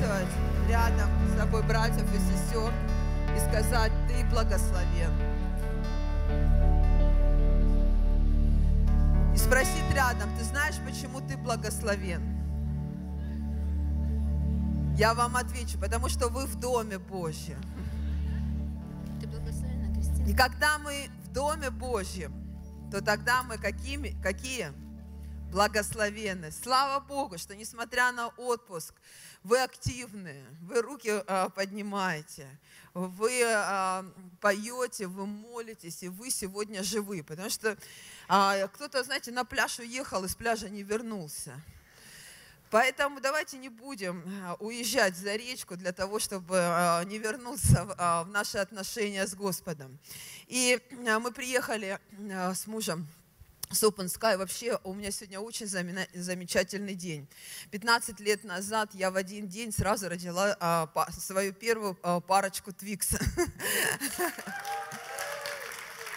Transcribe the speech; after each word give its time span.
поприветствовать 0.00 0.28
рядом 0.68 1.08
с 1.28 1.38
собой 1.38 1.62
братьев 1.62 2.06
и 2.14 2.18
сестер 2.18 2.72
и 3.36 3.40
сказать, 3.40 3.92
ты 4.08 4.24
благословен. 4.26 5.10
И 9.34 9.38
спросить 9.38 9.84
рядом, 9.94 10.28
ты 10.38 10.44
знаешь, 10.44 10.76
почему 10.86 11.20
ты 11.20 11.36
благословен? 11.36 12.22
Я 14.96 15.14
вам 15.14 15.36
отвечу, 15.36 15.78
потому 15.78 16.08
что 16.08 16.28
вы 16.28 16.46
в 16.46 16.56
доме 16.56 16.98
Божьем. 16.98 17.58
Ты 19.20 19.26
благословена, 19.26 19.94
Кристина. 19.94 20.28
И 20.28 20.34
когда 20.34 20.78
мы 20.78 21.08
в 21.24 21.32
доме 21.32 21.70
Божьем, 21.70 22.32
то 22.90 23.02
тогда 23.02 23.42
мы 23.42 23.56
какими, 23.56 24.20
какие? 24.22 24.72
Благословенны. 25.50 26.52
Слава 26.52 27.00
Богу, 27.00 27.36
что 27.36 27.56
несмотря 27.56 28.12
на 28.12 28.28
отпуск, 28.28 28.94
вы 29.42 29.60
активны, 29.60 30.44
вы 30.62 30.80
руки 30.80 31.10
а, 31.26 31.48
поднимаете, 31.48 32.46
вы 32.94 33.42
а, 33.44 34.04
поете, 34.40 35.08
вы 35.08 35.26
молитесь, 35.26 36.04
и 36.04 36.08
вы 36.08 36.30
сегодня 36.30 36.84
живы. 36.84 37.24
Потому 37.24 37.50
что 37.50 37.76
а, 38.28 38.68
кто-то, 38.68 39.02
знаете, 39.02 39.32
на 39.32 39.44
пляж 39.44 39.80
уехал, 39.80 40.24
из 40.24 40.36
пляжа 40.36 40.68
не 40.68 40.84
вернулся. 40.84 41.60
Поэтому 42.70 43.20
давайте 43.20 43.58
не 43.58 43.70
будем 43.70 44.22
уезжать 44.60 45.16
за 45.16 45.34
речку 45.34 45.76
для 45.76 45.90
того, 45.90 46.20
чтобы 46.20 46.54
не 47.06 47.18
вернуться 47.18 47.84
в, 47.84 48.24
наши 48.30 48.58
отношения 48.58 49.26
с 49.26 49.34
Господом. 49.34 49.98
И 50.46 50.78
мы 50.92 51.32
приехали 51.32 51.98
с 52.54 52.68
мужем 52.68 53.08
с 53.70 53.82
Open 53.82 54.06
Sky. 54.06 54.36
Вообще 54.36 54.78
у 54.84 54.92
меня 54.92 55.10
сегодня 55.10 55.40
очень 55.40 55.66
замечательный 55.66 56.94
день. 56.94 57.28
15 57.70 58.20
лет 58.20 58.44
назад 58.44 58.90
я 58.94 59.10
в 59.10 59.16
один 59.16 59.48
день 59.48 59.72
сразу 59.72 60.08
родила 60.08 60.56
а, 60.60 60.88
свою 61.12 61.52
первую 61.52 61.96
а, 62.02 62.20
парочку 62.20 62.72
Твикса. 62.72 63.18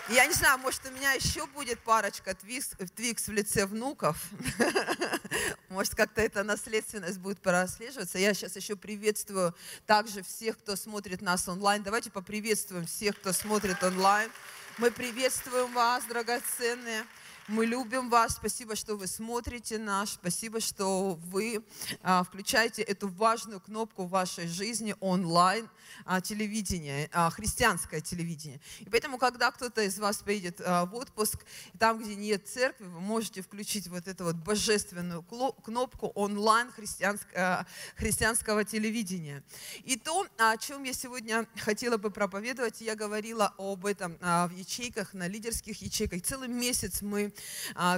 Я 0.09 0.25
не 0.25 0.33
знаю, 0.33 0.59
может, 0.59 0.85
у 0.85 0.91
меня 0.91 1.13
еще 1.13 1.47
будет 1.47 1.79
парочка 1.79 2.35
твикс, 2.35 2.71
твикс 2.93 3.25
в 3.25 3.31
лице 3.31 3.65
внуков. 3.65 4.17
Может, 5.69 5.95
как-то 5.95 6.19
эта 6.19 6.43
наследственность 6.43 7.19
будет 7.19 7.39
прослеживаться. 7.39 8.17
Я 8.17 8.33
сейчас 8.33 8.57
еще 8.57 8.75
приветствую 8.75 9.55
также 9.85 10.21
всех, 10.21 10.57
кто 10.57 10.75
смотрит 10.75 11.21
нас 11.21 11.47
онлайн. 11.47 11.83
Давайте 11.83 12.11
поприветствуем 12.11 12.85
всех, 12.85 13.17
кто 13.17 13.31
смотрит 13.31 13.81
онлайн. 13.81 14.29
Мы 14.77 14.91
приветствуем 14.91 15.73
вас, 15.73 16.03
драгоценные. 16.03 17.05
Мы 17.49 17.65
любим 17.65 18.09
вас. 18.09 18.35
Спасибо, 18.35 18.73
что 18.77 18.95
вы 18.95 19.05
смотрите 19.05 19.77
нас. 19.77 20.11
Спасибо, 20.11 20.61
что 20.61 21.19
вы 21.25 21.61
а, 22.01 22.23
включаете 22.23 22.81
эту 22.83 23.09
важную 23.09 23.59
кнопку 23.59 24.05
в 24.05 24.11
вашей 24.11 24.47
жизни 24.47 24.95
онлайн 25.01 25.69
а, 26.05 26.21
телевидение, 26.21 27.09
а, 27.11 27.29
христианское 27.29 27.99
телевидение. 27.99 28.61
И 28.79 28.89
поэтому, 28.89 29.17
когда 29.17 29.51
кто-то 29.51 29.81
из 29.81 29.99
вас 29.99 30.19
поедет 30.19 30.61
а, 30.61 30.85
в 30.85 30.95
отпуск, 30.95 31.43
там, 31.79 32.01
где 32.01 32.15
нет 32.15 32.47
церкви, 32.47 32.85
вы 32.85 33.01
можете 33.01 33.41
включить 33.41 33.89
вот 33.89 34.07
эту 34.07 34.23
вот 34.23 34.35
божественную 34.37 35.21
кнопку 35.21 36.13
онлайн 36.15 36.71
христианского, 36.71 37.67
христианского 37.97 38.63
телевидения. 38.63 39.43
И 39.83 39.97
то, 39.97 40.25
о 40.37 40.55
чем 40.55 40.83
я 40.83 40.93
сегодня 40.93 41.45
хотела 41.57 41.97
бы 41.97 42.09
проповедовать, 42.09 42.79
я 42.79 42.95
говорила 42.95 43.53
об 43.57 43.85
этом 43.85 44.17
а, 44.21 44.47
в 44.47 44.51
ячейках, 44.51 45.13
на 45.13 45.27
лидерских 45.27 45.81
ячейках. 45.81 46.21
Целый 46.21 46.47
месяц 46.47 47.01
мы 47.01 47.25
а, 47.25 47.32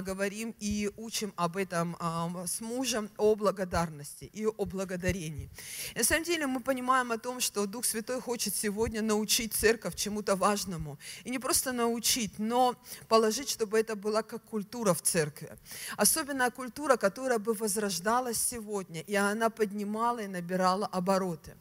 говорим 0.02 0.54
и 0.60 0.90
учим 0.96 1.32
об 1.36 1.56
этом 1.56 1.96
а, 1.98 2.46
с 2.46 2.60
мужем, 2.60 3.10
о 3.16 3.34
благодарности 3.34 4.24
и 4.24 4.46
о 4.46 4.64
благодарении. 4.64 5.50
И 5.94 5.98
на 5.98 6.04
самом 6.04 6.24
деле 6.24 6.46
мы 6.46 6.60
понимаем 6.60 7.12
о 7.12 7.18
том, 7.18 7.40
что 7.40 7.66
Дух 7.66 7.84
Святой 7.84 8.20
хочет 8.20 8.54
сегодня 8.54 9.02
научить 9.02 9.54
церковь 9.54 9.94
чему-то 9.96 10.36
важному. 10.36 10.98
И 11.24 11.30
не 11.30 11.38
просто 11.38 11.72
научить, 11.72 12.38
но 12.38 12.76
положить, 13.08 13.50
чтобы 13.50 13.78
это 13.78 13.96
была 13.96 14.22
как 14.22 14.42
культура 14.44 14.94
в 14.94 15.02
церкви. 15.02 15.50
Особенная 15.96 16.50
культура, 16.50 16.96
которая 16.96 17.38
бы 17.38 17.54
возрождалась 17.54 18.38
сегодня, 18.38 19.00
и 19.00 19.14
она 19.14 19.50
поднимала 19.50 20.20
и 20.20 20.26
набирала 20.26 20.86
обороты. 20.86 21.56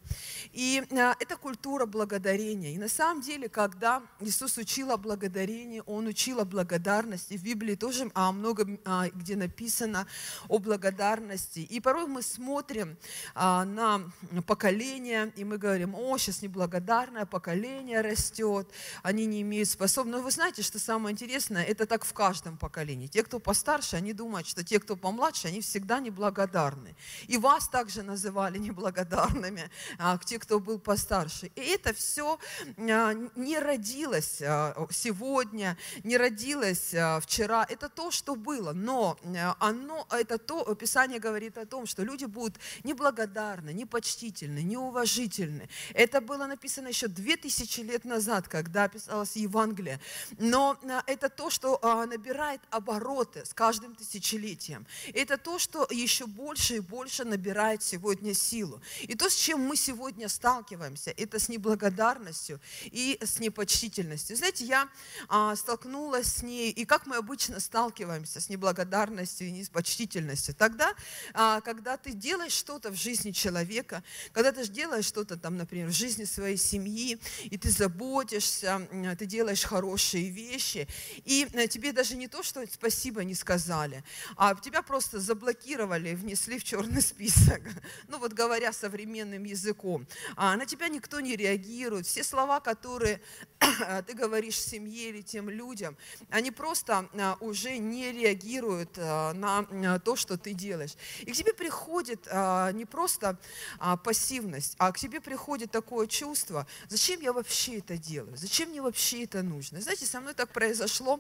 И 0.51 0.83
а, 0.91 1.15
это 1.19 1.37
культура 1.37 1.85
благодарения. 1.85 2.73
И 2.73 2.77
на 2.77 2.89
самом 2.89 3.21
деле, 3.21 3.49
когда 3.49 4.03
Иисус 4.19 4.57
учил 4.57 4.91
о 4.91 4.97
благодарении, 4.97 5.81
Он 5.85 6.07
учил 6.07 6.39
о 6.39 6.45
благодарности. 6.45 7.37
В 7.37 7.43
Библии 7.43 7.64
тоже 7.73 8.11
а, 8.13 8.31
много 8.31 8.67
а, 8.85 9.09
где 9.09 9.35
написано 9.35 10.07
о 10.47 10.59
благодарности. 10.59 11.59
И 11.59 11.79
порой 11.79 12.05
мы 12.05 12.21
смотрим 12.21 12.97
а, 13.33 13.65
на 13.65 14.11
поколение, 14.45 15.33
и 15.35 15.43
мы 15.43 15.57
говорим, 15.57 15.95
о, 15.95 16.17
сейчас 16.17 16.41
неблагодарное 16.41 17.25
поколение 17.25 18.01
растет, 18.01 18.69
они 19.01 19.25
не 19.25 19.41
имеют 19.41 19.69
способности. 19.69 20.17
Но 20.17 20.23
вы 20.23 20.31
знаете, 20.31 20.61
что 20.61 20.79
самое 20.79 21.13
интересное, 21.13 21.63
это 21.63 21.85
так 21.85 22.05
в 22.05 22.13
каждом 22.13 22.57
поколении. 22.57 23.07
Те, 23.07 23.23
кто 23.23 23.39
постарше, 23.39 23.95
они 23.95 24.13
думают, 24.13 24.47
что 24.47 24.63
те, 24.63 24.79
кто 24.79 24.95
помладше, 24.95 25.47
они 25.47 25.61
всегда 25.61 25.99
неблагодарны. 25.99 26.95
И 27.27 27.37
вас 27.37 27.67
также 27.69 28.03
называли 28.03 28.57
неблагодарными, 28.57 29.69
а, 29.97 30.17
те, 30.17 30.39
кто 30.39 30.59
был 30.59 30.79
постарше. 30.79 31.51
И 31.55 31.61
это 31.61 31.93
все 31.93 32.37
а, 32.77 33.13
не 33.35 33.59
родилось 33.59 34.41
а, 34.41 34.87
сегодня, 34.91 35.77
не 36.03 36.17
родилось 36.17 36.93
а, 36.93 37.19
вчера. 37.19 37.54
Это 37.63 37.89
то, 37.89 38.11
что 38.11 38.35
было. 38.35 38.73
Но 38.73 39.17
а, 39.23 39.55
оно, 39.59 40.07
это 40.11 40.37
то, 40.37 40.75
Писание 40.75 41.19
говорит 41.19 41.57
о 41.57 41.65
том, 41.65 41.85
что 41.85 42.03
люди 42.03 42.25
будут 42.25 42.57
неблагодарны, 42.83 43.71
непочтительны, 43.71 44.59
неуважительны. 44.59 45.69
Это 45.93 46.21
было 46.21 46.45
написано 46.45 46.89
еще 46.89 47.07
две 47.07 47.37
тысячи 47.37 47.81
лет 47.81 48.05
назад, 48.05 48.47
когда 48.47 48.87
писалось 48.87 49.35
Евангелие. 49.35 49.99
Но 50.37 50.77
а, 50.83 51.03
это 51.07 51.29
то, 51.29 51.49
что 51.49 51.79
набирает 52.07 52.61
обороты 52.69 53.45
с 53.45 53.53
каждым 53.53 53.95
тысячелетием. 53.95 54.85
Это 55.13 55.37
то, 55.37 55.59
что 55.59 55.87
еще 55.89 56.25
больше 56.25 56.77
и 56.77 56.79
больше 56.79 57.23
набирает 57.23 57.83
сегодня 57.83 58.33
силу. 58.33 58.81
И 59.01 59.15
то, 59.15 59.29
с 59.29 59.35
чем 59.35 59.61
мы 59.61 59.75
сегодня 59.75 60.27
сталкиваемся, 60.27 61.11
это 61.11 61.39
с 61.39 61.49
неблагодарностью 61.49 62.59
и 62.85 63.17
с 63.21 63.39
непочтительностью. 63.39 64.35
Знаете, 64.35 64.65
я 64.65 64.89
а, 65.27 65.55
столкнулась 65.55 66.27
с 66.27 66.43
ней, 66.43 66.71
и 66.71 66.85
как 66.85 67.05
мы 67.05 67.17
обычно 67.17 67.44
сталкиваемся 67.59 68.41
с 68.41 68.49
неблагодарностью 68.49 69.47
и 69.47 69.51
непочтительностью? 69.51 70.55
Тогда, 70.55 70.93
а, 71.33 71.61
когда 71.61 71.97
ты 71.97 72.11
делаешь 72.11 72.53
что-то 72.53 72.91
в 72.91 72.95
жизни 72.95 73.31
человека, 73.31 74.03
когда 74.33 74.51
ты 74.51 74.67
делаешь 74.67 75.05
что-то 75.05 75.37
там, 75.37 75.57
например, 75.57 75.87
в 75.87 75.93
жизни 75.93 76.25
своей 76.25 76.57
семьи, 76.57 77.19
и 77.43 77.57
ты 77.57 77.69
заботишься, 77.69 78.87
ты 79.17 79.25
делаешь 79.25 79.63
хорошие 79.63 80.29
вещи, 80.29 80.87
и 81.23 81.47
э, 81.53 81.67
тебе 81.67 81.91
даже 81.91 82.15
не 82.15 82.27
то, 82.27 82.43
что 82.43 82.65
спасибо 82.71 83.23
не 83.23 83.35
сказали, 83.35 84.03
а 84.35 84.55
тебя 84.55 84.81
просто 84.81 85.19
заблокировали, 85.19 86.15
внесли 86.15 86.59
в 86.59 86.63
черный 86.63 87.01
список. 87.01 87.61
Ну 88.07 88.19
вот 88.19 88.33
говоря 88.33 88.71
современным 88.71 89.43
языком. 89.43 90.05
А 90.35 90.55
на 90.55 90.65
тебя 90.65 90.89
никто 90.89 91.19
не 91.19 91.35
реагирует. 91.35 92.05
Все 92.05 92.23
слова, 92.23 92.59
которые 92.59 93.21
ты 94.07 94.13
говоришь 94.13 94.59
семье 94.59 95.09
или 95.09 95.21
тем 95.21 95.49
людям, 95.49 95.97
они 96.29 96.51
просто 96.51 97.09
а, 97.13 97.34
уже 97.39 97.77
не 97.77 98.11
реагируют 98.11 98.97
а, 98.97 99.33
на 99.33 99.59
а, 99.59 99.99
то, 99.99 100.15
что 100.15 100.37
ты 100.37 100.53
делаешь. 100.53 100.95
И 101.21 101.31
к 101.31 101.35
тебе 101.35 101.53
приходит 101.53 102.27
а, 102.29 102.71
не 102.71 102.85
просто 102.85 103.37
а, 103.79 103.97
пассивность, 103.97 104.75
а 104.77 104.91
к 104.91 104.97
тебе 104.97 105.21
приходит 105.21 105.71
такое 105.71 106.07
чувство, 106.07 106.67
зачем 106.87 107.21
я 107.21 107.33
вообще 107.33 107.79
это 107.79 107.97
делаю, 107.97 108.35
зачем 108.37 108.69
мне 108.69 108.81
вообще 108.81 109.23
это 109.23 109.43
нужно. 109.43 109.81
Знаете, 109.81 110.05
со 110.05 110.19
мной 110.19 110.33
так 110.33 110.49
произошло 110.51 111.19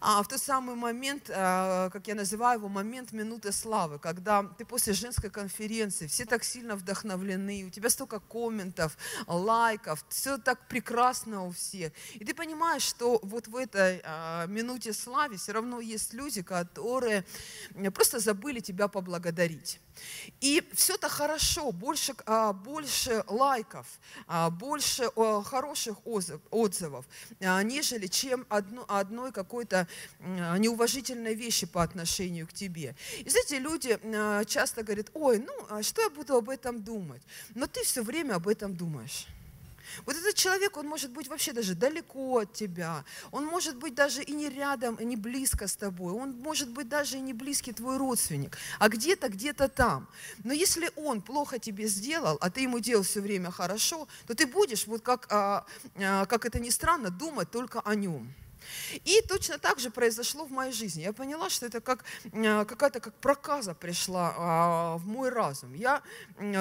а, 0.00 0.22
в 0.22 0.28
тот 0.28 0.40
самый 0.40 0.76
момент, 0.76 1.30
а, 1.30 1.90
как 1.90 2.08
я 2.08 2.14
называю 2.14 2.58
его, 2.58 2.68
момент 2.68 3.12
минуты 3.12 3.52
славы, 3.52 3.98
когда 3.98 4.42
ты 4.42 4.64
после 4.64 4.94
женской 4.94 5.28
конференции, 5.30 6.06
все 6.06 6.24
так 6.24 6.42
сильно 6.42 6.74
вдохновлены, 6.74 7.64
у 7.66 7.70
тебя 7.70 7.90
столько 7.90 8.18
комментов, 8.18 8.96
лайков, 9.26 10.04
все 10.08 10.38
так 10.38 10.68
прекрасно 10.68 11.44
у 11.44 11.50
всех. 11.50 11.92
И 12.14 12.24
ты 12.24 12.34
понимаешь, 12.34 12.82
что 12.82 13.20
вот 13.22 13.48
в 13.48 13.56
этой 13.56 14.00
а, 14.04 14.46
минуте 14.46 14.94
славы 14.94 15.36
все 15.36 15.52
равно 15.52 15.80
есть 15.80 16.14
люди, 16.14 16.42
которые 16.42 17.24
просто 17.94 18.20
забыли 18.20 18.60
тебя 18.60 18.88
поблагодарить. 18.88 19.80
И 20.40 20.62
все 20.74 20.94
это 20.94 21.08
хорошо, 21.08 21.72
больше, 21.72 22.14
а, 22.26 22.52
больше 22.52 23.24
лайков, 23.28 23.86
а, 24.26 24.50
больше 24.50 25.10
хороших 25.44 25.98
отзыв- 26.06 26.40
отзывов, 26.50 27.04
а, 27.40 27.62
нежели 27.62 28.06
чем 28.06 28.46
одно- 28.48 28.84
одной 28.88 29.32
какой-то 29.32 29.86
неуважительной 30.20 31.34
вещи 31.34 31.66
по 31.66 31.82
отношению 31.82 32.46
к 32.46 32.52
тебе. 32.52 32.94
И 33.18 33.28
знаете, 33.28 33.58
люди 33.58 33.98
часто 34.46 34.82
говорят, 34.82 35.10
ой, 35.14 35.38
ну 35.38 35.82
что 35.82 36.02
я 36.02 36.10
буду 36.10 36.36
об 36.36 36.48
этом 36.48 36.82
думать? 36.82 37.22
Но 37.54 37.66
ты 37.66 37.82
все 37.84 38.02
время 38.02 38.34
об 38.34 38.48
этом 38.48 38.74
думаешь. 38.74 39.26
Вот 40.06 40.16
этот 40.16 40.34
человек, 40.34 40.76
он 40.76 40.86
может 40.86 41.10
быть 41.10 41.28
вообще 41.28 41.52
даже 41.52 41.74
далеко 41.74 42.38
от 42.38 42.52
тебя, 42.52 43.04
он 43.30 43.46
может 43.46 43.76
быть 43.76 43.94
даже 43.94 44.22
и 44.22 44.32
не 44.32 44.48
рядом, 44.48 44.96
и 44.96 45.04
не 45.04 45.16
близко 45.16 45.66
с 45.66 45.76
тобой, 45.76 46.12
он 46.12 46.32
может 46.40 46.70
быть 46.70 46.88
даже 46.88 47.16
и 47.16 47.20
не 47.20 47.32
близкий 47.32 47.72
твой 47.72 47.96
родственник, 47.96 48.58
а 48.78 48.88
где-то, 48.88 49.28
где-то 49.28 49.68
там. 49.68 50.08
Но 50.44 50.52
если 50.52 50.90
он 50.96 51.22
плохо 51.22 51.58
тебе 51.58 51.86
сделал, 51.88 52.38
а 52.40 52.50
ты 52.50 52.62
ему 52.62 52.78
делал 52.78 53.02
все 53.02 53.20
время 53.20 53.50
хорошо, 53.50 54.08
то 54.26 54.34
ты 54.34 54.46
будешь, 54.46 54.86
вот 54.86 55.02
как, 55.02 55.26
а, 55.30 55.64
а, 55.96 56.26
как 56.26 56.44
это 56.44 56.60
ни 56.60 56.70
странно, 56.70 57.10
думать 57.10 57.50
только 57.50 57.80
о 57.80 57.94
нем. 57.94 58.32
И 59.04 59.22
точно 59.28 59.58
так 59.58 59.78
же 59.78 59.90
произошло 59.90 60.44
в 60.44 60.50
моей 60.50 60.72
жизни. 60.72 61.02
Я 61.02 61.12
поняла, 61.12 61.50
что 61.50 61.66
это 61.66 61.80
как 61.80 62.04
э, 62.24 62.64
какая-то 62.64 63.00
как 63.00 63.14
проказа 63.14 63.74
пришла 63.74 64.34
а, 64.36 64.96
в 64.96 65.06
мой 65.06 65.30
разум. 65.30 65.74
Я 65.74 66.02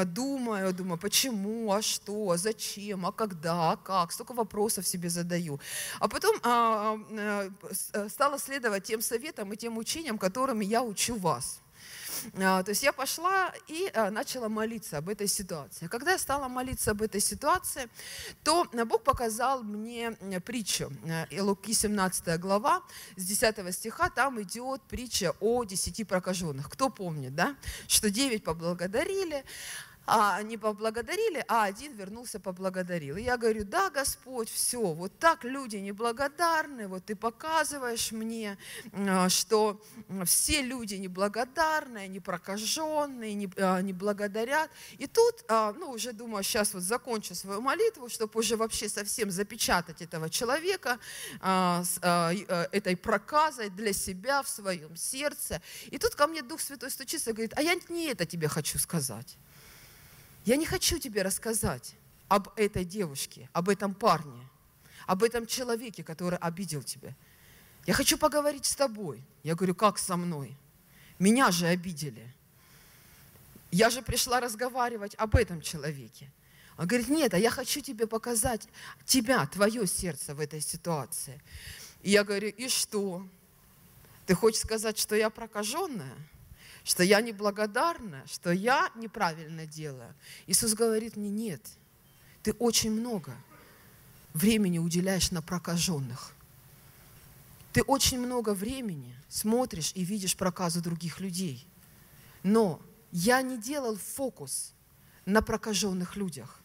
думаю, 0.05 0.73
думаю, 0.73 0.97
почему, 0.97 1.71
а 1.71 1.81
что, 1.81 2.31
а 2.31 2.37
зачем, 2.37 3.05
а 3.05 3.11
когда, 3.11 3.71
а 3.71 3.77
как, 3.77 4.11
столько 4.11 4.33
вопросов 4.33 4.87
себе 4.87 5.09
задаю. 5.09 5.59
А 5.99 6.07
потом 6.07 6.37
а, 6.43 6.97
э, 7.11 8.09
стала 8.09 8.39
следовать 8.39 8.83
тем 8.83 9.01
советам 9.01 9.53
и 9.53 9.57
тем 9.57 9.77
учениям, 9.77 10.17
которыми 10.17 10.65
я 10.65 10.81
учу 10.81 11.15
вас. 11.15 11.61
А, 12.37 12.63
то 12.63 12.69
есть 12.69 12.83
я 12.83 12.91
пошла 12.91 13.53
и 13.67 13.91
а, 13.93 14.09
начала 14.09 14.49
молиться 14.49 14.97
об 14.97 15.09
этой 15.09 15.27
ситуации. 15.27 15.87
Когда 15.87 16.11
я 16.13 16.17
стала 16.17 16.47
молиться 16.47 16.91
об 16.91 17.01
этой 17.01 17.21
ситуации, 17.21 17.89
то 18.43 18.65
Бог 18.85 19.03
показал 19.03 19.63
мне 19.63 20.11
притчу. 20.45 20.91
Луки 21.31 21.73
17 21.73 22.39
глава, 22.39 22.83
с 23.15 23.25
10 23.25 23.73
стиха, 23.75 24.09
там 24.09 24.41
идет 24.41 24.81
притча 24.83 25.35
о 25.39 25.63
десяти 25.63 26.03
прокаженных. 26.03 26.69
Кто 26.69 26.89
помнит, 26.89 27.35
да? 27.35 27.55
Что 27.87 28.09
девять 28.09 28.43
поблагодарили, 28.43 29.43
а 30.11 30.37
они 30.37 30.57
поблагодарили, 30.57 31.45
а 31.47 31.65
один 31.65 31.93
вернулся 31.93 32.39
поблагодарил. 32.39 33.15
И 33.15 33.21
я 33.21 33.37
говорю, 33.37 33.63
да, 33.63 33.91
Господь, 33.91 34.49
все, 34.49 34.81
вот 34.81 35.17
так 35.19 35.43
люди 35.43 35.75
неблагодарны, 35.77 36.87
вот 36.87 37.05
ты 37.05 37.15
показываешь 37.15 38.11
мне, 38.11 38.57
а, 38.91 39.29
что 39.29 39.79
все 40.25 40.63
люди 40.63 40.95
неблагодарные, 40.95 42.07
не 42.07 42.19
прокаженные, 42.19 43.35
не, 43.35 43.49
не 43.83 43.93
благодарят. 43.93 44.71
И 44.97 45.05
тут, 45.05 45.45
а, 45.47 45.73
ну, 45.73 45.91
уже 45.91 46.11
думаю, 46.11 46.43
сейчас 46.43 46.73
вот 46.73 46.81
закончу 46.81 47.35
свою 47.35 47.61
молитву, 47.61 48.09
чтобы 48.09 48.39
уже 48.39 48.57
вообще 48.57 48.89
совсем 48.89 49.29
запечатать 49.29 50.01
этого 50.01 50.29
человека 50.29 50.97
этой 52.71 52.97
проказой 52.97 53.69
для 53.69 53.93
себя 53.93 54.41
в 54.41 54.49
своем 54.49 54.95
сердце. 54.95 55.61
И 55.91 55.99
тут 55.99 56.15
ко 56.15 56.25
мне 56.25 56.41
Дух 56.41 56.61
Святой 56.61 56.89
стучится 56.89 57.29
и 57.29 57.33
говорит, 57.33 57.53
а 57.55 57.61
я 57.61 57.75
не 57.89 58.07
это 58.07 58.25
тебе 58.25 58.47
хочу 58.47 58.79
сказать. 58.79 59.37
Я 60.45 60.55
не 60.55 60.65
хочу 60.65 60.97
тебе 60.99 61.21
рассказать 61.21 61.95
об 62.27 62.49
этой 62.57 62.85
девушке, 62.85 63.49
об 63.53 63.69
этом 63.69 63.93
парне, 63.93 64.47
об 65.05 65.23
этом 65.23 65.45
человеке, 65.45 66.03
который 66.03 66.37
обидел 66.39 66.83
тебя. 66.83 67.15
Я 67.85 67.93
хочу 67.93 68.17
поговорить 68.17 68.65
с 68.65 68.75
тобой. 68.75 69.23
Я 69.43 69.55
говорю, 69.55 69.75
как 69.75 69.97
со 69.97 70.15
мной? 70.15 70.55
Меня 71.17 71.51
же 71.51 71.67
обидели. 71.67 72.31
Я 73.71 73.89
же 73.89 74.01
пришла 74.01 74.39
разговаривать 74.39 75.15
об 75.15 75.35
этом 75.35 75.61
человеке. 75.61 76.31
Он 76.77 76.87
говорит, 76.87 77.09
нет, 77.09 77.33
а 77.33 77.37
я 77.37 77.49
хочу 77.49 77.81
тебе 77.81 78.07
показать 78.07 78.67
тебя, 79.05 79.45
твое 79.47 79.85
сердце 79.85 80.33
в 80.33 80.39
этой 80.39 80.61
ситуации. 80.61 81.41
И 82.01 82.11
я 82.11 82.23
говорю, 82.23 82.47
и 82.47 82.69
что? 82.69 83.27
Ты 84.25 84.33
хочешь 84.33 84.61
сказать, 84.61 84.97
что 84.97 85.15
я 85.15 85.29
прокаженная? 85.29 86.15
Что 86.83 87.03
я 87.03 87.21
неблагодарна, 87.21 88.23
что 88.27 88.51
я 88.51 88.91
неправильно 88.95 89.65
делаю. 89.65 90.13
Иисус 90.47 90.73
говорит 90.73 91.15
мне, 91.15 91.29
нет, 91.29 91.61
ты 92.43 92.53
очень 92.53 92.91
много 92.91 93.35
времени 94.33 94.79
уделяешь 94.79 95.31
на 95.31 95.41
прокаженных. 95.41 96.33
Ты 97.73 97.83
очень 97.83 98.19
много 98.19 98.53
времени 98.53 99.15
смотришь 99.27 99.91
и 99.95 100.03
видишь 100.03 100.35
проказы 100.35 100.81
других 100.81 101.19
людей. 101.19 101.67
Но 102.41 102.81
я 103.11 103.41
не 103.41 103.57
делал 103.57 103.97
фокус 103.97 104.73
на 105.25 105.41
прокаженных 105.41 106.15
людях. 106.15 106.61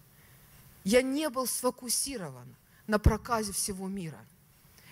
Я 0.85 1.03
не 1.03 1.29
был 1.29 1.47
сфокусирован 1.47 2.55
на 2.87 2.99
проказе 2.99 3.53
всего 3.53 3.89
мира. 3.89 4.25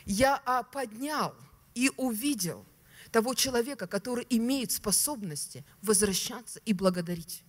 Я 0.05 0.43
а, 0.45 0.63
поднял 0.63 1.35
и 1.75 1.91
увидел– 1.97 2.65
того 3.13 3.35
человека, 3.35 3.87
который 3.87 4.27
имеет 4.31 4.73
способности 4.73 5.65
возвращаться 5.83 6.61
и 6.65 6.73
благодарить. 6.73 7.43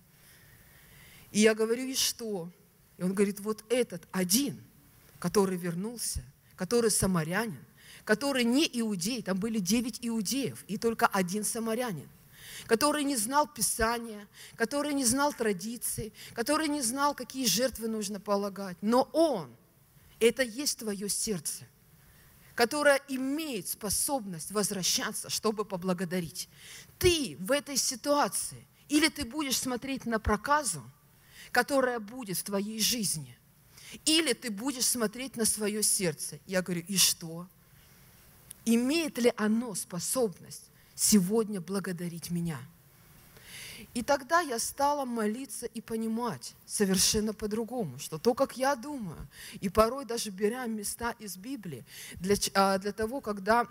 И 1.32 1.40
я 1.40 1.54
говорю, 1.54 1.84
и 1.84 1.94
что? 1.94 2.50
И 2.98 3.02
он 3.02 3.14
говорит, 3.14 3.40
вот 3.40 3.64
этот 3.70 4.06
один, 4.12 4.62
который 5.18 5.56
вернулся, 5.56 6.22
который 6.54 6.90
самарянин, 6.90 7.64
который 8.04 8.44
не 8.44 8.68
иудей, 8.72 9.22
там 9.22 9.38
были 9.40 9.58
девять 9.58 9.98
иудеев, 10.02 10.62
и 10.68 10.76
только 10.76 11.06
один 11.06 11.42
самарянин, 11.42 12.08
который 12.66 13.02
не 13.02 13.16
знал 13.16 13.48
Писания, 13.48 14.28
который 14.56 14.92
не 14.92 15.04
знал 15.04 15.32
традиций, 15.32 16.12
который 16.34 16.68
не 16.68 16.82
знал, 16.82 17.14
какие 17.14 17.46
жертвы 17.46 17.88
нужно 17.88 18.20
полагать. 18.20 18.76
Но 18.82 19.08
он, 19.14 19.50
это 20.20 20.42
есть 20.42 20.78
твое 20.78 21.08
сердце 21.08 21.64
которая 22.54 23.00
имеет 23.08 23.68
способность 23.68 24.50
возвращаться, 24.52 25.28
чтобы 25.28 25.64
поблагодарить. 25.64 26.48
Ты 26.98 27.36
в 27.40 27.50
этой 27.50 27.76
ситуации, 27.76 28.64
или 28.88 29.08
ты 29.08 29.24
будешь 29.24 29.58
смотреть 29.58 30.06
на 30.06 30.18
проказу, 30.18 30.82
которая 31.50 31.98
будет 31.98 32.36
в 32.38 32.42
твоей 32.44 32.80
жизни, 32.80 33.36
или 34.04 34.32
ты 34.32 34.50
будешь 34.50 34.86
смотреть 34.86 35.36
на 35.36 35.44
свое 35.44 35.82
сердце. 35.82 36.38
Я 36.46 36.62
говорю, 36.62 36.84
и 36.86 36.96
что? 36.96 37.48
Имеет 38.64 39.18
ли 39.18 39.32
оно 39.36 39.74
способность 39.74 40.64
сегодня 40.94 41.60
благодарить 41.60 42.30
меня? 42.30 42.58
И 43.94 44.02
тогда 44.02 44.40
я 44.40 44.58
стала 44.58 45.04
молиться 45.04 45.66
и 45.66 45.80
понимать 45.80 46.54
совершенно 46.66 47.32
по-другому, 47.32 47.98
что 47.98 48.18
то, 48.18 48.34
как 48.34 48.56
я 48.56 48.74
думаю, 48.76 49.26
и 49.60 49.68
порой 49.68 50.04
даже 50.04 50.30
беря 50.30 50.66
места 50.66 51.14
из 51.18 51.36
Библии, 51.36 51.84
для, 52.14 52.36
а, 52.54 52.78
для 52.78 52.92
того, 52.92 53.20
когда 53.20 53.66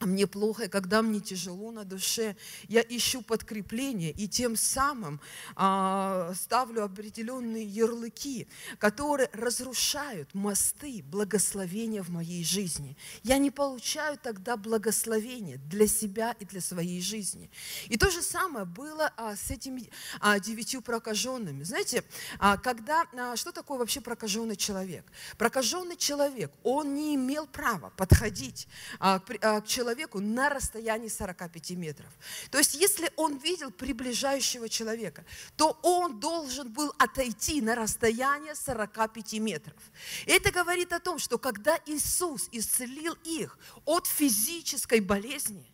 мне 0.00 0.26
плохо, 0.26 0.64
и 0.64 0.68
когда 0.68 1.00
мне 1.00 1.20
тяжело 1.20 1.70
на 1.70 1.84
душе, 1.84 2.36
я 2.68 2.82
ищу 2.82 3.22
подкрепление 3.22 4.10
и 4.10 4.28
тем 4.28 4.54
самым 4.54 5.20
а, 5.54 6.32
ставлю 6.34 6.84
определенные 6.84 7.64
ярлыки, 7.64 8.46
которые 8.78 9.30
разрушают 9.32 10.34
мосты 10.34 11.02
благословения 11.02 12.02
в 12.02 12.10
моей 12.10 12.44
жизни. 12.44 12.96
Я 13.22 13.38
не 13.38 13.50
получаю 13.50 14.18
тогда 14.18 14.58
благословения 14.58 15.56
для 15.56 15.86
себя 15.86 16.36
и 16.38 16.44
для 16.44 16.60
своей 16.60 17.00
жизни. 17.00 17.50
И 17.88 17.96
то 17.96 18.10
же 18.10 18.20
самое 18.20 18.66
было 18.66 19.12
а, 19.16 19.34
с 19.34 19.50
этими 19.50 19.88
а, 20.20 20.38
девятью 20.38 20.82
прокаженными. 20.82 21.62
Знаете, 21.62 22.04
а, 22.38 22.58
когда, 22.58 23.04
а, 23.16 23.34
что 23.36 23.50
такое 23.50 23.78
вообще 23.78 24.02
прокаженный 24.02 24.56
человек? 24.56 25.06
Прокаженный 25.38 25.96
человек, 25.96 26.52
он 26.62 26.94
не 26.94 27.14
имел 27.14 27.46
права 27.46 27.90
подходить 27.96 28.68
а, 28.98 29.20
к, 29.20 29.34
а, 29.40 29.62
к 29.62 29.66
человеку, 29.66 29.85
человеку 29.86 30.20
на 30.20 30.48
расстоянии 30.48 31.08
45 31.08 31.70
метров. 31.70 32.08
То 32.50 32.58
есть, 32.58 32.74
если 32.74 33.08
он 33.14 33.38
видел 33.38 33.70
приближающего 33.70 34.68
человека, 34.68 35.24
то 35.56 35.78
он 35.82 36.18
должен 36.18 36.72
был 36.72 36.92
отойти 36.98 37.60
на 37.60 37.76
расстояние 37.76 38.56
45 38.56 39.34
метров. 39.34 39.80
Это 40.26 40.50
говорит 40.50 40.92
о 40.92 40.98
том, 40.98 41.20
что 41.20 41.38
когда 41.38 41.78
Иисус 41.86 42.48
исцелил 42.50 43.16
их 43.22 43.58
от 43.84 44.08
физической 44.08 44.98
болезни, 44.98 45.72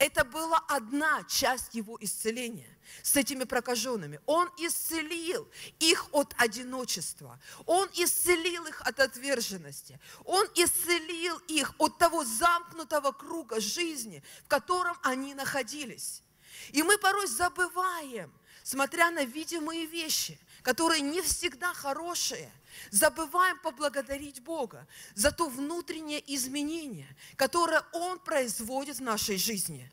это 0.00 0.24
была 0.24 0.58
одна 0.66 1.22
часть 1.24 1.74
его 1.74 1.98
исцеления 2.00 2.74
с 3.02 3.16
этими 3.16 3.44
прокаженными. 3.44 4.18
Он 4.24 4.48
исцелил 4.56 5.46
их 5.78 6.06
от 6.12 6.34
одиночества. 6.38 7.38
Он 7.66 7.86
исцелил 7.92 8.64
их 8.64 8.80
от 8.80 8.98
отверженности. 8.98 10.00
Он 10.24 10.46
исцелил 10.54 11.36
их 11.48 11.74
от 11.78 11.98
того 11.98 12.24
замкнутого 12.24 13.12
круга 13.12 13.60
жизни, 13.60 14.24
в 14.44 14.48
котором 14.48 14.96
они 15.02 15.34
находились. 15.34 16.22
И 16.70 16.82
мы 16.82 16.96
порой 16.96 17.26
забываем, 17.26 18.32
смотря 18.62 19.10
на 19.10 19.24
видимые 19.24 19.84
вещи, 19.84 20.40
которые 20.62 21.02
не 21.02 21.20
всегда 21.20 21.74
хорошие, 21.74 22.50
забываем 22.90 23.58
поблагодарить 23.58 24.42
Бога 24.42 24.86
за 25.14 25.32
то 25.32 25.48
внутреннее 25.48 26.22
изменение, 26.34 27.08
которое 27.36 27.82
Он 27.92 28.18
производит 28.18 28.96
в 28.96 29.02
нашей 29.02 29.36
жизни. 29.36 29.90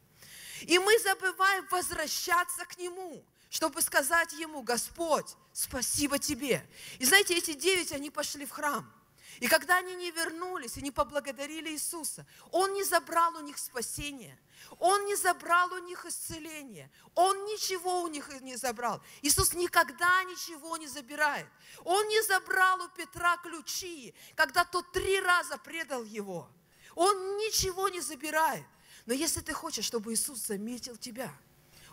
И 0.62 0.80
мы 0.80 0.98
забываем 1.00 1.68
возвращаться 1.70 2.66
к 2.66 2.78
Нему, 2.78 3.24
чтобы 3.50 3.82
сказать 3.82 4.34
Ему, 4.34 4.62
Господь, 4.62 5.36
спасибо 5.54 6.20
Тебе. 6.20 6.66
И 7.00 7.06
знаете, 7.06 7.38
эти 7.38 7.54
девять, 7.54 7.92
они 7.92 8.10
пошли 8.10 8.46
в 8.46 8.52
храм. 8.52 8.92
И 9.40 9.48
когда 9.48 9.78
они 9.78 9.96
не 9.96 10.12
вернулись 10.12 10.78
и 10.78 10.82
не 10.82 10.92
поблагодарили 10.92 11.70
Иисуса, 11.70 12.26
Он 12.52 12.74
не 12.74 12.84
забрал 12.84 13.36
у 13.36 13.42
них 13.42 13.58
спасение, 13.58 14.38
Он 14.80 15.06
не 15.06 15.16
забрал 15.16 15.72
у 15.74 15.78
них 15.80 16.06
исцеление, 16.06 16.90
Он 17.14 17.46
ничего 17.46 18.02
у 18.02 18.08
них 18.08 18.30
не 18.42 18.56
забрал. 18.56 19.02
Иисус 19.22 19.54
никогда 19.54 20.24
ничего 20.24 20.78
не 20.78 20.88
забирает. 20.88 21.48
Он 21.84 22.08
не 22.08 22.22
забрал 22.24 22.82
у 22.82 22.90
Петра 22.90 23.38
ключи, 23.38 24.16
когда 24.36 24.66
тот 24.66 24.92
три 24.92 25.20
раза 25.20 25.58
предал 25.58 26.04
его. 26.04 26.50
Он 26.96 27.38
ничего 27.38 27.90
не 27.90 28.02
забирает. 28.02 28.66
Но 29.06 29.14
если 29.14 29.42
ты 29.42 29.54
хочешь, 29.54 29.86
чтобы 29.86 30.14
Иисус 30.14 30.40
заметил 30.48 30.98
тебя, 30.98 31.32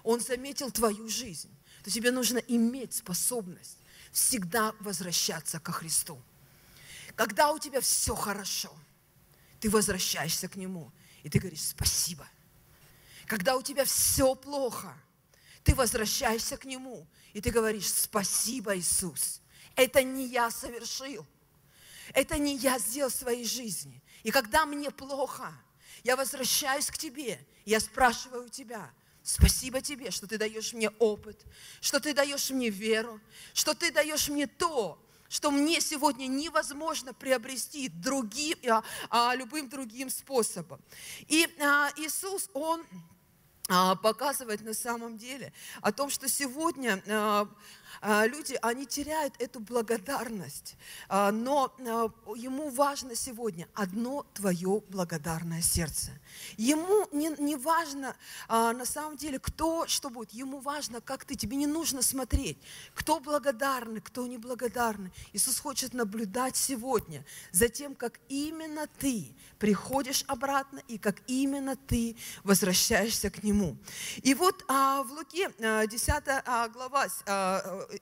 Он 0.02 0.18
заметил 0.20 0.70
твою 0.70 1.08
жизнь, 1.08 1.54
то 1.84 1.90
тебе 1.90 2.10
нужно 2.10 2.38
иметь 2.38 2.94
способность 2.94 3.78
всегда 4.12 4.74
возвращаться 4.80 5.60
ко 5.60 5.72
Христу. 5.72 6.22
Когда 7.16 7.52
у 7.52 7.58
тебя 7.58 7.80
все 7.80 8.14
хорошо, 8.14 8.72
ты 9.60 9.70
возвращаешься 9.70 10.48
к 10.48 10.56
Нему, 10.56 10.92
и 11.22 11.28
ты 11.28 11.38
говоришь 11.38 11.62
спасибо. 11.62 12.28
Когда 13.26 13.56
у 13.56 13.62
тебя 13.62 13.84
все 13.84 14.34
плохо, 14.34 14.94
ты 15.62 15.74
возвращаешься 15.74 16.56
к 16.56 16.64
Нему, 16.64 17.06
и 17.32 17.40
ты 17.40 17.50
говоришь 17.50 17.92
спасибо, 17.92 18.76
Иисус. 18.76 19.40
Это 19.76 20.02
не 20.02 20.26
я 20.26 20.50
совершил. 20.50 21.26
Это 22.12 22.36
не 22.36 22.56
я 22.56 22.78
сделал 22.78 23.10
в 23.10 23.14
своей 23.14 23.44
жизни. 23.44 24.02
И 24.22 24.30
когда 24.30 24.66
мне 24.66 24.90
плохо, 24.90 25.52
я 26.02 26.16
возвращаюсь 26.16 26.90
к 26.90 26.98
Тебе, 26.98 27.40
я 27.64 27.80
спрашиваю 27.80 28.44
у 28.44 28.48
Тебя, 28.48 28.92
спасибо 29.22 29.80
Тебе, 29.80 30.10
что 30.10 30.26
Ты 30.26 30.36
даешь 30.36 30.74
мне 30.74 30.90
опыт, 30.90 31.44
что 31.80 32.00
Ты 32.00 32.12
даешь 32.12 32.50
мне 32.50 32.68
веру, 32.68 33.20
что 33.54 33.74
Ты 33.74 33.90
даешь 33.90 34.28
мне 34.28 34.46
то, 34.46 35.02
что 35.34 35.50
мне 35.50 35.80
сегодня 35.80 36.28
невозможно 36.28 37.12
приобрести 37.12 37.88
другим, 37.88 38.56
а, 38.70 38.84
а, 39.10 39.34
любым 39.34 39.68
другим 39.68 40.08
способом. 40.08 40.80
И 41.26 41.48
а, 41.60 41.90
Иисус, 41.96 42.48
Он 42.54 42.84
показывает 44.02 44.60
на 44.60 44.74
самом 44.74 45.16
деле 45.16 45.50
о 45.80 45.90
том, 45.90 46.10
что 46.10 46.28
сегодня 46.28 47.02
люди, 48.02 48.58
они 48.62 48.86
теряют 48.86 49.34
эту 49.38 49.60
благодарность, 49.60 50.76
а, 51.08 51.30
но 51.30 51.74
а, 51.78 52.10
ему 52.36 52.70
важно 52.70 53.14
сегодня 53.14 53.68
одно 53.74 54.26
твое 54.34 54.82
благодарное 54.88 55.62
сердце. 55.62 56.10
Ему 56.56 57.06
не, 57.12 57.28
не 57.38 57.56
важно 57.56 58.16
на 58.48 58.84
самом 58.84 59.16
деле, 59.16 59.38
кто 59.38 59.86
что 59.86 60.10
будет, 60.10 60.32
ему 60.32 60.60
важно, 60.60 61.00
как 61.00 61.24
ты, 61.24 61.34
тебе 61.34 61.56
не 61.56 61.66
нужно 61.66 62.02
смотреть, 62.02 62.58
кто 62.94 63.20
благодарный, 63.20 64.00
кто 64.00 64.26
неблагодарный. 64.26 65.12
Иисус 65.32 65.58
хочет 65.58 65.94
наблюдать 65.94 66.56
сегодня 66.56 67.24
за 67.52 67.68
тем, 67.68 67.94
как 67.94 68.20
именно 68.28 68.86
ты 68.98 69.34
приходишь 69.58 70.24
обратно 70.26 70.80
и 70.88 70.98
как 70.98 71.22
именно 71.26 71.76
ты 71.76 72.16
возвращаешься 72.42 73.30
к 73.30 73.42
Нему. 73.42 73.76
И 74.22 74.34
вот 74.34 74.62
в 74.68 75.06
Луке 75.10 75.50
10 75.58 76.72
глава, 76.72 77.06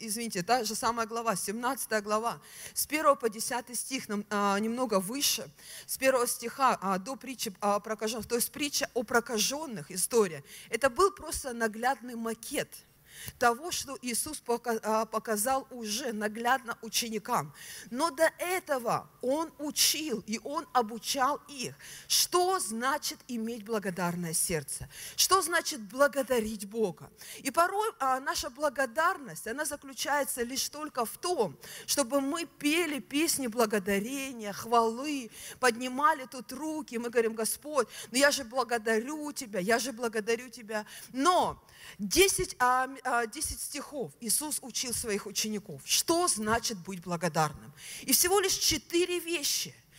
извините, 0.01 0.43
та 0.43 0.65
же 0.65 0.75
самая 0.75 1.07
глава, 1.07 1.37
17 1.37 2.03
глава, 2.03 2.41
с 2.75 2.87
1 2.87 3.17
по 3.17 3.29
10 3.29 3.75
стих, 3.75 4.09
нам, 4.09 4.25
а, 4.31 4.59
немного 4.59 5.01
выше, 5.01 5.51
с 5.87 5.97
1 5.97 6.27
стиха 6.27 6.79
а, 6.81 6.99
до 6.99 7.17
притчи 7.17 7.55
о 7.61 7.81
прокаженных, 7.81 8.27
то 8.27 8.37
есть 8.37 8.53
притча 8.53 8.89
о 8.95 9.03
прокаженных, 9.03 9.91
история, 9.91 10.45
это 10.71 10.91
был 10.91 11.11
просто 11.11 11.53
наглядный 11.53 12.15
макет– 12.15 12.69
того, 13.39 13.71
что 13.71 13.99
Иисус 14.03 14.43
а, 14.47 15.07
показал 15.07 15.67
уже 15.71 16.13
наглядно 16.13 16.79
ученикам. 16.83 17.53
Но 17.91 18.11
до 18.11 18.31
этого 18.39 19.09
Он 19.21 19.53
учил 19.59 20.23
и 20.27 20.41
Он 20.45 20.67
обучал 20.73 21.41
их, 21.49 21.75
что 22.09 22.59
значит 22.59 23.19
иметь 23.29 23.65
благодарное 23.65 24.33
сердце, 24.33 24.89
что 25.17 25.43
значит 25.43 25.81
благодарить 25.81 26.69
Бога. 26.69 27.11
И 27.39 27.51
порой 27.51 27.91
а, 27.99 28.21
наша 28.21 28.51
благодарность, 28.51 29.47
она 29.47 29.65
заключается 29.65 30.43
лишь 30.43 30.69
только 30.69 31.05
в 31.05 31.19
том, 31.19 31.57
чтобы 31.87 32.21
мы 32.21 32.47
пели 32.47 32.99
песни 33.01 33.47
благодарения, 33.47 34.53
хвалы, 34.53 35.31
поднимали 35.61 36.27
тут 36.27 36.53
руки, 36.53 36.99
мы 36.99 37.11
говорим, 37.11 37.35
Господь, 37.35 37.89
ну 38.11 38.19
я 38.19 38.31
же 38.31 38.45
благодарю 38.45 39.33
Тебя, 39.33 39.61
я 39.61 39.79
же 39.79 39.93
благодарю 39.93 40.49
Тебя. 40.49 40.87
Но 41.13 41.63
10, 41.99 42.57
10 42.57 42.59
а, 43.05 43.27
стихов 43.33 44.13
Иисус 44.21 44.59
учил 44.63 44.93
своих 44.93 45.27
учеников, 45.27 45.83
что 45.85 46.29
значит 46.29 46.79
быть 46.79 47.03
благодарным. 47.03 47.73
И 48.03 48.13
всего 48.13 48.41
лишь 48.41 48.55
четыре 48.55 49.19
вещи– 49.19 49.75
а, 49.83 49.92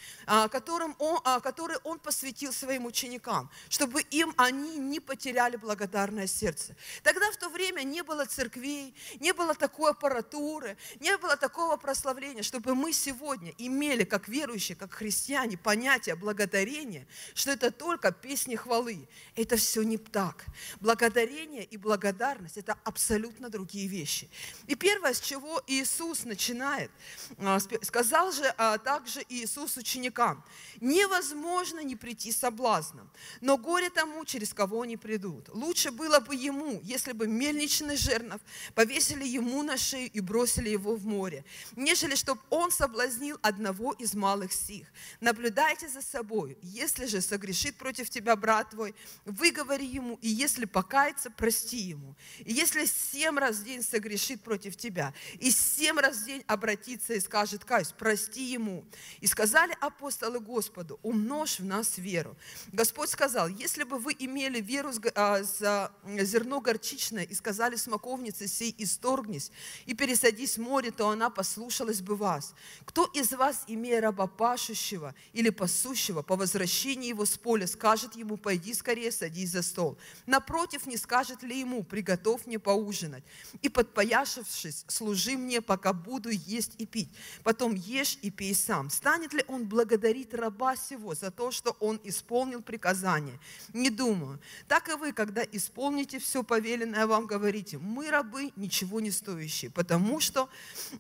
которым 0.50 0.96
он, 1.00 1.20
а, 1.24 1.40
который 1.40 1.78
он 1.84 2.00
посвятил 2.00 2.54
своим 2.54 2.86
ученикам, 2.86 3.50
чтобы 3.70 4.02
им 4.02 4.34
они 4.38 4.78
не 4.78 5.00
потеряли 5.00 5.58
благодарное 5.58 6.28
сердце. 6.28 6.76
Тогда 7.04 7.32
в 7.32 7.38
то 7.38 7.50
время 7.50 7.84
не 7.84 8.04
было 8.04 8.26
церквей, 8.26 8.94
не 9.20 9.34
было 9.34 9.54
такой 9.56 9.92
аппаратуры, 9.92 10.78
не 11.00 11.18
было 11.18 11.38
такого 11.38 11.78
прославления, 11.78 12.44
чтобы 12.44 12.76
мы 12.76 12.94
сегодня 12.94 13.54
имели, 13.58 14.04
как 14.04 14.28
верующие, 14.28 14.76
как 14.76 14.94
христиане, 14.94 15.58
понятие 15.58 16.16
благодарения, 16.16 17.08
что 17.34 17.52
это 17.52 17.72
только 17.72 18.12
песни 18.12 18.56
хвалы. 18.56 19.08
Это 19.36 19.58
все 19.58 19.84
не 19.84 19.98
так. 19.98 20.46
Благодарение 20.80 21.64
и 21.64 21.78
благодарность– 21.78 22.58
это 22.58 22.78
абсолютно 22.84 23.50
другие 23.50 23.88
вещи. 23.88 24.30
И 24.68 24.76
первое, 24.76 25.14
с 25.14 25.20
чего 25.20 25.62
Иисус 25.68 26.24
начинает, 26.24 26.92
а, 27.38 27.60
сказал 27.60 28.32
же 28.32 28.54
также 28.84 29.24
Иисус 29.30 29.78
ученикам, 29.78 29.93
ученикам, 29.94 30.44
невозможно 30.82 31.84
не 31.84 31.96
прийти 31.96 32.32
соблазном, 32.32 33.10
но 33.42 33.58
горе 33.58 33.90
тому, 33.90 34.26
через 34.26 34.54
кого 34.54 34.82
они 34.82 34.98
придут. 34.98 35.50
Лучше 35.50 35.92
было 35.92 36.20
бы 36.20 36.36
ему, 36.36 36.80
если 36.84 37.12
бы 37.12 37.28
мельничный 37.28 37.96
жернов 37.96 38.42
повесили 38.74 39.26
ему 39.26 39.62
на 39.64 39.78
шею 39.78 40.10
и 40.12 40.20
бросили 40.20 40.70
его 40.70 40.96
в 40.96 41.06
море, 41.06 41.46
нежели 41.76 42.16
чтобы 42.16 42.42
он 42.50 42.72
соблазнил 42.72 43.38
одного 43.42 43.94
из 43.94 44.14
малых 44.16 44.52
сих. 44.52 44.88
Наблюдайте 45.22 45.88
за 45.88 46.02
собой. 46.02 46.58
Если 46.62 47.06
же 47.06 47.22
согрешит 47.22 47.78
против 47.78 48.10
тебя 48.10 48.36
брат 48.36 48.72
твой, 48.72 48.96
выговори 49.26 49.86
ему, 49.86 50.18
и 50.22 50.30
если 50.30 50.66
покается, 50.66 51.30
прости 51.30 51.78
ему. 51.78 52.16
И 52.40 52.54
если 52.54 52.86
семь 52.86 53.38
раз 53.38 53.58
в 53.58 53.64
день 53.64 53.84
согрешит 53.84 54.42
против 54.42 54.76
тебя, 54.76 55.14
и 55.40 55.52
семь 55.52 56.00
раз 56.00 56.18
в 56.18 56.26
день 56.26 56.44
обратится 56.48 57.14
и 57.14 57.20
скажет, 57.20 57.64
каюсь, 57.66 57.94
прости 57.98 58.44
ему. 58.44 58.86
И 59.20 59.28
сказали 59.28 59.76
апостолы, 59.86 60.40
Господу, 60.40 61.00
умножь 61.04 61.60
в 61.60 61.66
нас 61.66 61.98
веру. 61.98 62.36
Господь 62.72 63.10
сказал, 63.10 63.48
если 63.48 63.84
бы 63.84 63.98
вы 63.98 64.16
имели 64.18 64.62
веру 64.62 64.92
а, 65.16 65.44
за 65.44 65.92
зерно 66.06 66.62
горчичное 66.62 67.24
и 67.24 67.34
сказали 67.34 67.75
смоковнице 67.75 68.48
сей, 68.48 68.74
исторгнись 68.78 69.52
и 69.86 69.94
пересадись 69.94 70.58
в 70.58 70.62
море, 70.62 70.92
то 70.92 71.10
она 71.10 71.30
послушалась 71.30 72.02
бы 72.02 72.16
вас. 72.16 72.54
Кто 72.86 73.06
из 73.06 73.32
вас, 73.32 73.63
имея 73.68 74.02
раба 74.02 74.28
пашущего 74.28 75.16
или 75.34 75.50
пасущего, 75.50 76.22
по 76.22 76.36
возвращении 76.36 77.10
его 77.10 77.25
с 77.25 77.38
поля, 77.38 77.68
скажет 77.68 78.16
ему, 78.16 78.38
пойди 78.38 78.74
скорее, 78.74 79.12
садись 79.12 79.52
за 79.52 79.62
стол? 79.62 79.98
Напротив, 80.25 80.86
не 80.86 80.98
скажет 80.98 81.44
ли 81.44 81.60
ему, 81.60 81.84
приготовь 81.84 82.46
мне 82.46 82.60
поужинать, 82.60 83.24
и 83.62 83.70
подпояшившись, 83.70 84.86
служи 84.88 85.38
мне, 85.38 85.62
пока 85.62 85.94
буду 85.94 86.30
есть 86.30 86.74
и 86.78 86.86
пить. 86.86 87.10
Потом 87.44 87.75
ешь 87.75 88.18
и 88.22 88.32
пей 88.32 88.56
сам. 88.56 88.90
Станет 88.90 89.34
ли 89.34 89.44
он 89.48 89.66
благодарить 89.74 90.36
раба 90.36 90.75
сего 90.75 91.15
за 91.15 91.32
то, 91.32 91.50
что 91.50 91.72
он 91.80 92.00
исполнил 92.03 92.62
приказание. 92.62 93.39
Не 93.74 93.89
думаю. 93.89 94.39
Так 94.68 94.88
и 94.88 94.94
вы, 94.94 95.13
когда 95.13 95.42
исполните 95.51 96.20
все 96.20 96.44
повеленное 96.44 97.08
вам, 97.08 97.25
говорите, 97.25 97.80
мы 97.80 98.12
рабы, 98.12 98.51
ничего 98.56 99.00
не 99.00 99.10
стоящие, 99.10 99.72
потому 99.72 100.20
что 100.20 100.48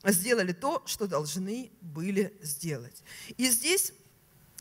сделали 0.03 0.53
то, 0.53 0.81
что 0.87 1.05
должны 1.05 1.69
были 1.81 2.33
сделать. 2.41 3.03
И 3.37 3.47
здесь 3.47 3.93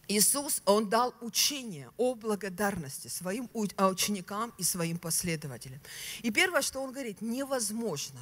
Иисус, 0.09 0.61
Он 0.67 0.91
дал 0.91 1.15
учение 1.23 1.91
о 1.97 2.15
благодарности 2.15 3.09
своим 3.09 3.49
а, 3.77 3.89
ученикам 3.89 4.53
и 4.59 4.63
своим 4.63 4.99
последователям. 4.99 5.81
И 6.21 6.31
первое, 6.31 6.61
что 6.61 6.83
Он 6.83 6.93
говорит, 6.93 7.23
невозможно. 7.23 8.21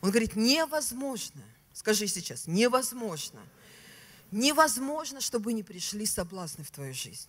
Он 0.00 0.08
говорит, 0.08 0.36
невозможно. 0.36 1.42
Скажи 1.74 2.06
сейчас, 2.06 2.46
невозможно– 2.46 3.40
Невозможно, 4.30 5.20
чтобы 5.20 5.52
не 5.52 5.62
пришли 5.62 6.06
соблазны 6.06 6.64
в 6.64 6.70
твою 6.70 6.94
жизнь. 6.94 7.28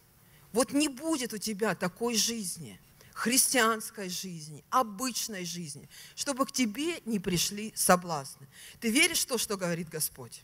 Вот 0.54 0.74
не 0.74 0.88
будет 0.88 1.34
у 1.34 1.38
тебя 1.38 1.76
такой 1.76 2.16
жизни, 2.16 2.80
христианской 3.14 4.10
жизни, 4.10 4.64
обычной 4.70 5.46
жизни, 5.46 5.90
чтобы 6.16 6.46
к 6.46 6.52
тебе 6.52 7.02
не 7.06 7.20
пришли 7.20 7.74
соблазны. 7.76 8.48
Ты 8.80 8.90
веришь 8.90 9.22
в 9.22 9.28
то, 9.28 9.38
что 9.38 9.58
говорит 9.58 9.90
Господь? 9.90 10.44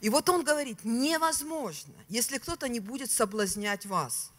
И 0.00 0.08
вот 0.08 0.28
Он 0.28 0.44
говорит, 0.44 0.78
невозможно, 0.84 1.94
если 2.08 2.38
кто-то 2.38 2.68
не 2.68 2.80
будет 2.80 3.10
соблазнять 3.10 3.86
вас. 3.86 4.30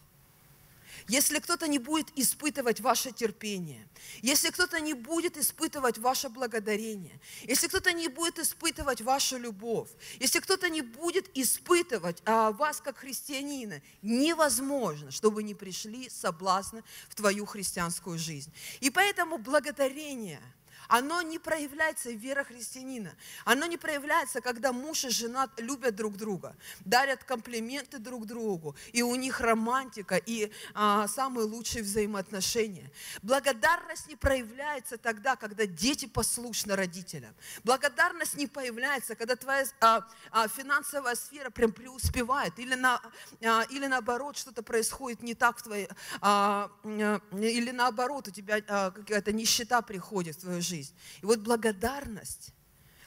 Если 1.08 1.40
кто-то 1.40 1.68
не 1.68 1.80
будет 1.80 2.12
испытывать 2.18 2.80
ваше 2.80 3.12
терпение, 3.12 3.88
если 4.22 4.50
кто-то 4.50 4.80
не 4.80 4.94
будет 4.94 5.38
испытывать 5.38 5.98
ваше 5.98 6.30
благодарение, 6.30 7.20
если 7.44 7.68
кто-то 7.68 7.92
не 7.94 8.08
будет 8.08 8.40
испытывать 8.40 9.02
вашу 9.02 9.38
любовь, 9.38 9.90
если 10.20 10.40
кто-то 10.40 10.70
не 10.70 10.82
будет 10.82 11.30
испытывать 11.38 12.22
а, 12.26 12.52
вас 12.52 12.82
как 12.82 12.98
христианина, 12.98 13.82
невозможно, 14.02 15.12
чтобы 15.12 15.44
не 15.44 15.56
пришли 15.56 16.10
соблазны 16.10 16.84
в 17.10 17.16
твою 17.16 17.46
христианскую 17.46 18.18
жизнь. 18.18 18.52
И 18.80 18.90
поэтому 18.90 19.38
благодарение– 19.38 20.42
оно 20.92 21.22
не 21.22 21.40
проявляется 21.40 22.10
в 22.10 22.18
вере 22.18 22.44
христианина. 22.44 23.16
Оно 23.46 23.66
не 23.66 23.78
проявляется, 23.78 24.42
когда 24.42 24.74
муж 24.74 25.06
и 25.06 25.10
жена 25.10 25.50
любят 25.58 25.96
друг 25.96 26.18
друга, 26.18 26.54
дарят 26.82 27.24
комплименты 27.24 27.98
друг 27.98 28.26
другу, 28.26 28.76
и 28.92 29.02
у 29.02 29.16
них 29.16 29.40
романтика, 29.40 30.18
и 30.18 30.52
а, 30.74 31.08
самые 31.08 31.46
лучшие 31.46 31.84
взаимоотношения. 31.84 32.92
Благодарность 33.22 34.10
не 34.10 34.18
проявляется 34.18 34.98
тогда, 34.98 35.38
когда 35.38 35.66
дети 35.66 36.08
послушны 36.08 36.76
родителям. 36.76 37.34
Благодарность 37.64 38.36
не 38.36 38.48
появляется, 38.48 39.16
когда 39.16 39.38
твоя 39.38 39.66
а, 39.80 40.06
а, 40.30 40.50
финансовая 40.50 41.16
сфера 41.16 41.52
прям 41.52 41.72
преуспевает, 41.72 42.60
или, 42.60 42.76
на, 42.76 43.02
а, 43.46 43.64
или 43.70 43.88
наоборот, 43.88 44.36
что-то 44.36 44.62
происходит 44.62 45.24
не 45.24 45.36
так 45.36 45.58
в 45.58 45.64
твоей, 45.64 45.88
а, 46.20 46.70
а, 46.84 47.22
или 47.38 47.72
наоборот, 47.72 48.28
у 48.28 48.32
тебя 48.32 48.60
а, 48.68 48.92
какая-то 48.92 49.32
нищета 49.32 49.82
приходит 49.82 50.36
в 50.36 50.42
твою 50.42 50.62
жизнь 50.62 50.81
жизнь. 50.82 50.94
И 51.22 51.26
вот 51.26 51.40
благодарность, 51.40 52.52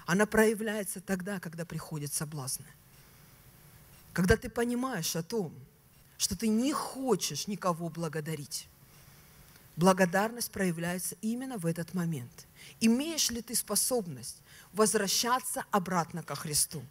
она 0.06 0.26
проявляется 0.26 1.00
тогда, 1.00 1.40
когда 1.40 1.64
приходят 1.64 2.12
соблазны. 2.12 2.66
Когда 4.12 4.36
ты 4.36 4.48
понимаешь 4.48 5.16
о 5.16 5.22
том, 5.22 5.52
что 6.16 6.36
ты 6.36 6.48
не 6.48 6.72
хочешь 6.72 7.48
никого 7.48 7.88
благодарить. 7.88 8.68
Благодарность 9.76 10.52
проявляется 10.52 11.16
именно 11.20 11.58
в 11.58 11.66
этот 11.66 11.94
момент. 11.94 12.46
Имеешь 12.80 13.30
ли 13.30 13.42
ты 13.42 13.56
способность 13.56 14.36
возвращаться 14.74 15.64
обратно 15.70 16.22
ко 16.22 16.34
Христу? 16.34 16.84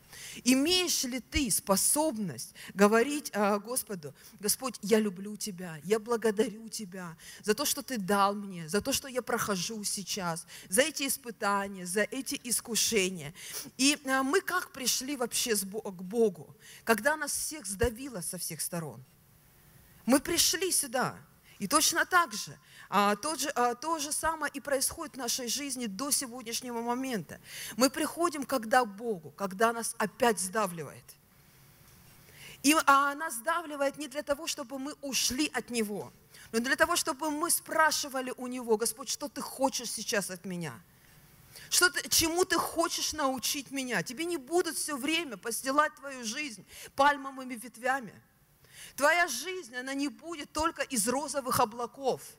Имеешь 0.44 1.04
ли 1.04 1.20
ты 1.20 1.52
способность 1.52 2.56
говорить 2.74 3.30
э, 3.34 3.60
Господу, 3.60 4.14
Господь, 4.40 4.80
я 4.82 5.00
люблю 5.00 5.36
Тебя, 5.36 5.80
я 5.84 6.00
благодарю 6.00 6.70
Тебя 6.70 7.16
за 7.44 7.54
то, 7.54 7.66
что 7.66 7.84
Ты 7.84 7.98
дал 7.98 8.34
мне, 8.34 8.68
за 8.68 8.82
то, 8.82 8.92
что 8.92 9.08
я 9.08 9.22
прохожу 9.22 9.84
сейчас, 9.84 10.48
за 10.70 10.82
эти 10.82 11.08
испытания, 11.08 11.86
за 11.86 12.02
эти 12.02 12.40
искушения. 12.44 13.34
И 13.78 14.00
э, 14.04 14.22
мы 14.24 14.42
как 14.42 14.72
пришли 14.72 15.16
вообще 15.16 15.56
к 15.56 16.02
Богу, 16.02 16.56
когда 16.84 17.16
нас 17.16 17.32
всех 17.32 17.66
сдавило 17.66 18.22
со 18.22 18.38
всех 18.38 18.62
сторон? 18.62 19.04
Мы 20.06 20.20
пришли 20.20 20.72
сюда, 20.72 21.16
и 21.60 21.68
точно 21.68 22.06
так 22.06 22.34
же 22.34 22.58
а, 22.96 23.16
то, 23.16 23.36
же, 23.36 23.50
а, 23.56 23.74
то 23.74 23.98
же 23.98 24.12
самое 24.12 24.52
и 24.54 24.60
происходит 24.60 25.16
в 25.16 25.18
нашей 25.18 25.48
жизни 25.48 25.88
до 25.88 26.12
сегодняшнего 26.12 26.80
момента. 26.80 27.42
Мы 27.76 27.90
приходим 27.90 28.44
когда 28.44 28.86
Богу, 28.86 29.32
когда 29.32 29.74
нас 29.74 29.96
опять 29.98 30.40
сдавливает. 30.40 31.04
И 32.62 32.76
а 32.86 33.16
нас 33.16 33.34
сдавливает 33.34 33.98
не 33.98 34.08
для 34.08 34.22
того, 34.22 34.46
чтобы 34.46 34.78
мы 34.78 34.94
ушли 35.02 35.50
от 35.56 35.72
Него, 35.72 36.14
но 36.52 36.60
для 36.60 36.76
того, 36.76 36.96
чтобы 36.96 37.32
мы 37.32 37.50
спрашивали 37.50 38.32
у 38.38 38.46
Него, 38.46 38.78
Господь, 38.78 39.10
что 39.10 39.28
Ты 39.28 39.42
хочешь 39.42 39.92
сейчас 39.92 40.30
от 40.30 40.46
меня? 40.46 40.80
Что 41.72 41.90
ты, 41.90 42.08
чему 42.10 42.46
ты 42.46 42.58
хочешь 42.58 43.14
научить 43.14 43.72
меня? 43.72 44.04
Тебе 44.04 44.26
не 44.26 44.38
будут 44.38 44.78
все 44.78 44.96
время 44.96 45.38
постилать 45.38 45.96
твою 45.96 46.24
жизнь 46.24 46.64
пальмовыми 46.96 47.56
ветвями. 47.56 48.14
Твоя 48.96 49.28
жизнь, 49.28 49.76
она 49.76 49.96
не 49.96 50.10
будет 50.10 50.52
только 50.52 50.84
из 50.84 51.08
розовых 51.08 51.60
облаков– 51.60 52.22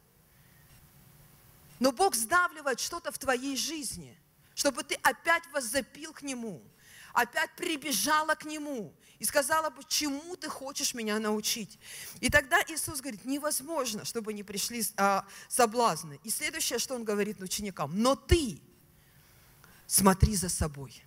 но 1.78 1.92
Бог 1.92 2.14
сдавливает 2.14 2.80
что-то 2.80 3.12
в 3.12 3.18
твоей 3.18 3.56
жизни, 3.56 4.18
чтобы 4.54 4.82
ты 4.82 4.94
опять 5.02 5.42
воззапил 5.52 6.12
к 6.12 6.22
Нему, 6.22 6.62
опять 7.12 7.54
прибежала 7.56 8.34
к 8.34 8.44
Нему 8.44 8.94
и 9.18 9.24
сказала 9.24 9.70
бы, 9.70 9.82
чему 9.88 10.36
ты 10.36 10.48
хочешь 10.48 10.94
меня 10.94 11.18
научить. 11.18 11.78
И 12.20 12.30
тогда 12.30 12.60
Иисус 12.68 13.00
говорит, 13.00 13.24
невозможно, 13.24 14.04
чтобы 14.04 14.32
не 14.32 14.42
пришли 14.42 14.84
а, 14.96 15.26
соблазны. 15.48 16.20
И 16.24 16.30
следующее, 16.30 16.78
что 16.78 16.94
Он 16.94 17.04
говорит 17.04 17.40
ученикам, 17.42 17.92
но 18.00 18.14
ты 18.14 18.60
смотри 19.86 20.36
за 20.36 20.48
собой. 20.48 21.02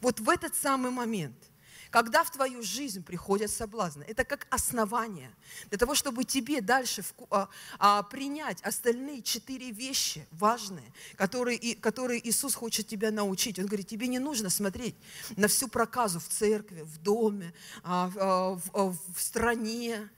Вот 0.00 0.20
в 0.20 0.28
этот 0.28 0.54
самый 0.54 0.90
момент– 0.90 1.36
когда 1.90 2.24
в 2.24 2.30
твою 2.30 2.62
жизнь 2.62 3.02
приходят 3.02 3.50
соблазны, 3.50 4.04
это 4.04 4.24
как 4.24 4.46
основание 4.50 5.30
для 5.68 5.78
того, 5.78 5.94
чтобы 5.94 6.24
тебе 6.24 6.60
дальше 6.60 7.04
а, 7.30 7.48
а, 7.78 8.02
принять 8.04 8.62
остальные 8.62 9.22
четыре 9.22 9.70
вещи 9.70 10.26
важные, 10.30 10.92
которые, 11.16 11.58
и, 11.58 11.74
которые 11.74 12.26
Иисус 12.28 12.54
хочет 12.54 12.86
тебя 12.86 13.10
научить. 13.10 13.58
Он 13.58 13.66
говорит, 13.66 13.88
тебе 13.88 14.06
не 14.06 14.18
нужно 14.18 14.50
смотреть 14.50 14.94
на 15.36 15.48
всю 15.48 15.68
проказу 15.68 16.20
в 16.20 16.28
церкви, 16.28 16.82
в 16.82 16.98
доме, 16.98 17.52
а, 17.82 18.08
в, 18.08 18.62
в, 18.72 18.98
в 19.14 19.20
стране, 19.20 20.08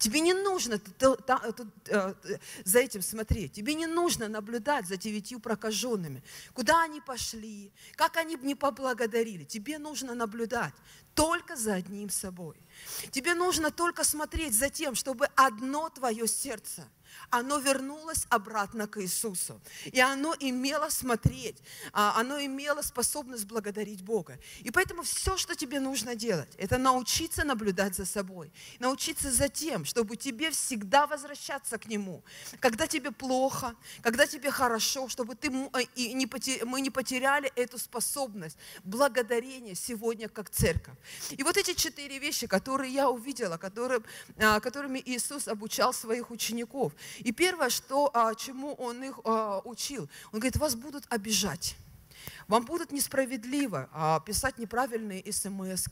Тебе 0.00 0.20
не 0.20 0.32
нужно 0.32 0.80
э, 1.00 2.14
за 2.64 2.78
этим 2.78 3.02
смотреть. 3.02 3.52
Тебе 3.52 3.74
не 3.74 3.86
нужно 3.86 4.28
наблюдать 4.28 4.88
за 4.88 4.96
девятью 4.96 5.40
прокаженными. 5.40 6.22
Куда 6.54 6.82
они 6.82 7.02
пошли, 7.02 7.70
как 7.96 8.16
они 8.16 8.36
не 8.36 8.54
поблагодарили. 8.54 9.44
Тебе 9.44 9.78
нужно 9.78 10.14
наблюдать 10.14 10.72
только 11.14 11.54
за 11.54 11.74
одним 11.74 12.08
собой. 12.08 12.56
Тебе 13.10 13.34
нужно 13.34 13.70
только 13.70 14.02
смотреть 14.02 14.54
за 14.54 14.70
тем, 14.70 14.94
чтобы 14.94 15.26
одно 15.36 15.90
твое 15.90 16.26
сердце– 16.26 16.88
оно 17.30 17.58
вернулось 17.58 18.26
обратно 18.28 18.86
к 18.86 19.00
Иисусу. 19.02 19.60
И 19.84 20.00
оно 20.00 20.34
имело 20.38 20.88
смотреть, 20.88 21.56
а, 21.92 22.18
оно 22.20 22.40
имело 22.40 22.82
способность 22.82 23.46
благодарить 23.46 24.02
Бога. 24.02 24.38
И 24.60 24.70
поэтому 24.70 25.02
все, 25.02 25.36
что 25.36 25.54
тебе 25.54 25.80
нужно 25.80 26.14
делать, 26.14 26.54
это 26.58 26.78
научиться 26.78 27.44
наблюдать 27.44 27.94
за 27.94 28.04
собой, 28.04 28.52
научиться 28.78 29.30
за 29.30 29.48
тем, 29.48 29.84
чтобы 29.84 30.16
тебе 30.16 30.50
всегда 30.50 31.06
возвращаться 31.06 31.78
к 31.78 31.86
Нему. 31.86 32.22
Когда 32.58 32.86
тебе 32.86 33.10
плохо, 33.10 33.74
когда 34.02 34.26
тебе 34.26 34.50
хорошо, 34.50 35.08
чтобы 35.08 35.34
ты, 35.34 35.48
э, 35.48 35.82
и 35.94 36.12
не 36.14 36.26
мы 36.64 36.80
не 36.80 36.90
потеряли 36.90 37.52
эту 37.56 37.78
способность 37.78 38.56
благодарения 38.84 39.74
сегодня 39.74 40.28
как 40.28 40.50
церковь. 40.50 40.94
И 41.30 41.42
вот 41.42 41.56
эти 41.56 41.74
четыре 41.74 42.18
вещи, 42.18 42.46
которые 42.46 42.92
я 42.92 43.08
увидела, 43.08 43.56
которые, 43.56 44.00
а, 44.38 44.60
которыми 44.60 45.02
Иисус 45.04 45.48
обучал 45.48 45.92
своих 45.92 46.30
учеников, 46.30 46.92
и 47.18 47.32
первое, 47.32 47.70
что, 47.70 48.10
а, 48.14 48.34
чему 48.34 48.74
он 48.74 49.02
их 49.02 49.18
а, 49.24 49.60
учил, 49.64 50.08
он 50.32 50.40
говорит, 50.40 50.56
вас 50.56 50.74
будут 50.74 51.04
обижать. 51.08 51.76
Вам 52.48 52.64
будут 52.64 52.92
несправедливо 52.92 53.88
а, 53.92 54.20
писать 54.20 54.58
неправильные 54.58 55.32
смс 55.32 55.86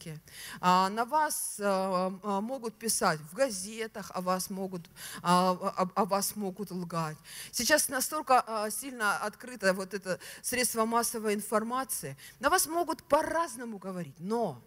На 0.60 1.04
вас 1.04 1.58
могут 1.60 2.74
писать 2.74 3.20
в 3.20 3.34
газетах, 3.34 4.10
о 4.14 4.20
вас 4.20 4.50
могут, 4.50 4.82
о, 5.22 6.04
вас 6.04 6.36
могут 6.36 6.70
лгать. 6.70 7.16
Сейчас 7.52 7.88
настолько 7.88 8.68
сильно 8.70 9.18
открыто 9.18 9.72
вот 9.72 9.94
это 9.94 10.18
средство 10.42 10.84
массовой 10.84 11.34
информации. 11.34 12.16
На 12.40 12.50
вас 12.50 12.66
могут 12.66 13.04
по-разному 13.04 13.78
говорить, 13.78 14.16
но 14.18 14.60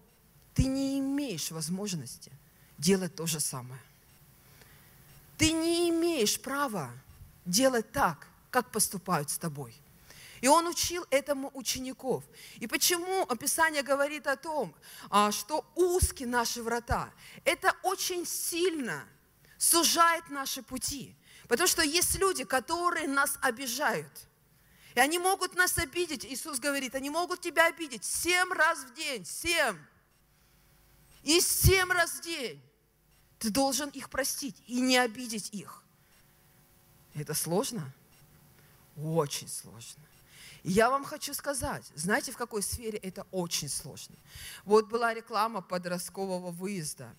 ты 0.54 0.64
не 0.64 1.00
имеешь 1.00 1.52
возможности 1.52 2.32
делать 2.78 3.16
то 3.16 3.26
же 3.26 3.40
самое. 3.40 3.82
Ты 5.42 5.54
не 5.54 5.90
имеешь 5.90 6.40
права 6.40 6.92
делать 7.46 7.92
так, 7.92 8.28
как 8.52 8.72
поступают 8.72 9.32
с 9.32 9.40
тобой. 9.40 9.76
И 10.40 10.48
он 10.48 10.68
учил 10.68 11.04
этому 11.10 11.50
учеников. 11.56 12.24
И 12.58 12.68
почему 12.68 13.26
Писание 13.38 13.82
говорит 13.82 14.28
о 14.28 14.36
том, 14.36 14.72
а, 15.10 15.32
что 15.32 15.66
узкие 15.74 16.28
наши 16.28 16.62
врата? 16.62 17.12
Это 17.44 17.76
очень 17.82 18.24
сильно 18.24 19.04
сужает 19.58 20.30
наши 20.30 20.62
пути. 20.62 21.16
Потому 21.48 21.68
что 21.68 21.82
есть 21.82 22.20
люди, 22.20 22.44
которые 22.44 23.08
нас 23.08 23.40
обижают. 23.42 24.14
И 24.94 25.00
они 25.00 25.18
могут 25.18 25.56
нас 25.56 25.76
обидеть. 25.80 26.24
Иисус 26.24 26.60
говорит, 26.60 26.94
они 26.94 27.10
могут 27.10 27.42
тебя 27.42 27.66
обидеть 27.66 28.06
семь 28.06 28.54
раз 28.54 28.84
в 28.84 28.94
день. 28.94 29.26
Семь. 29.26 29.80
И 31.24 31.42
семь 31.42 31.92
раз 31.92 32.12
в 32.12 32.22
день. 32.22 32.62
Ты 33.42 33.50
должен 33.50 33.90
их 33.90 34.12
простить 34.12 34.56
и 34.68 34.80
не 34.80 35.00
обидеть 35.00 35.50
их. 35.52 35.82
Это 37.16 37.34
сложно? 37.34 37.92
Очень 38.96 39.48
сложно. 39.48 40.04
И 40.62 40.72
я 40.72 40.92
вам 40.92 41.04
хочу 41.04 41.34
сказать, 41.34 41.84
знаете, 41.96 42.32
в 42.32 42.38
какой 42.38 42.62
сфере 42.62 43.00
это 43.00 43.26
очень 43.32 43.68
сложно. 43.68 44.16
Вот 44.64 44.90
была 44.90 45.12
реклама 45.16 45.62
подросткового 45.62 46.52
выезда. 46.52 47.10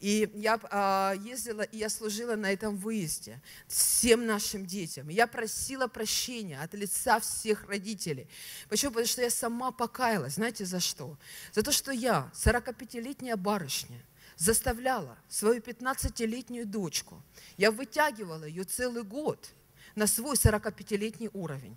И 0.00 0.28
я 0.34 0.58
э, 0.58 1.20
ездила, 1.20 1.62
и 1.62 1.76
я 1.76 1.90
служила 1.90 2.34
на 2.34 2.52
этом 2.52 2.76
выезде 2.76 3.40
всем 3.68 4.26
нашим 4.26 4.66
детям. 4.66 5.08
Я 5.08 5.28
просила 5.28 5.86
прощения 5.86 6.60
от 6.60 6.74
лица 6.74 7.20
всех 7.20 7.68
родителей. 7.68 8.26
Почему? 8.68 8.90
Потому 8.90 9.06
что 9.06 9.22
я 9.22 9.30
сама 9.30 9.70
покаялась. 9.70 10.34
Знаете, 10.34 10.64
за 10.64 10.80
что? 10.80 11.16
За 11.52 11.62
то, 11.62 11.70
что 11.70 11.92
я, 11.92 12.28
45-летняя 12.34 13.36
барышня, 13.36 14.00
заставляла 14.38 15.18
свою 15.28 15.60
15-летнюю 15.60 16.64
дочку, 16.64 17.22
я 17.56 17.70
вытягивала 17.70 18.44
ее 18.44 18.64
целый 18.64 19.02
год 19.02 19.50
на 19.96 20.06
свой 20.06 20.36
45-летний 20.36 21.28
уровень. 21.34 21.76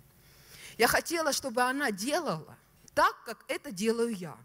Я 0.78 0.86
хотела, 0.86 1.32
чтобы 1.32 1.62
она 1.62 1.90
делала 1.90 2.56
так, 2.94 3.14
как 3.24 3.44
это 3.48 3.72
делаю 3.72 4.14
я. 4.14 4.36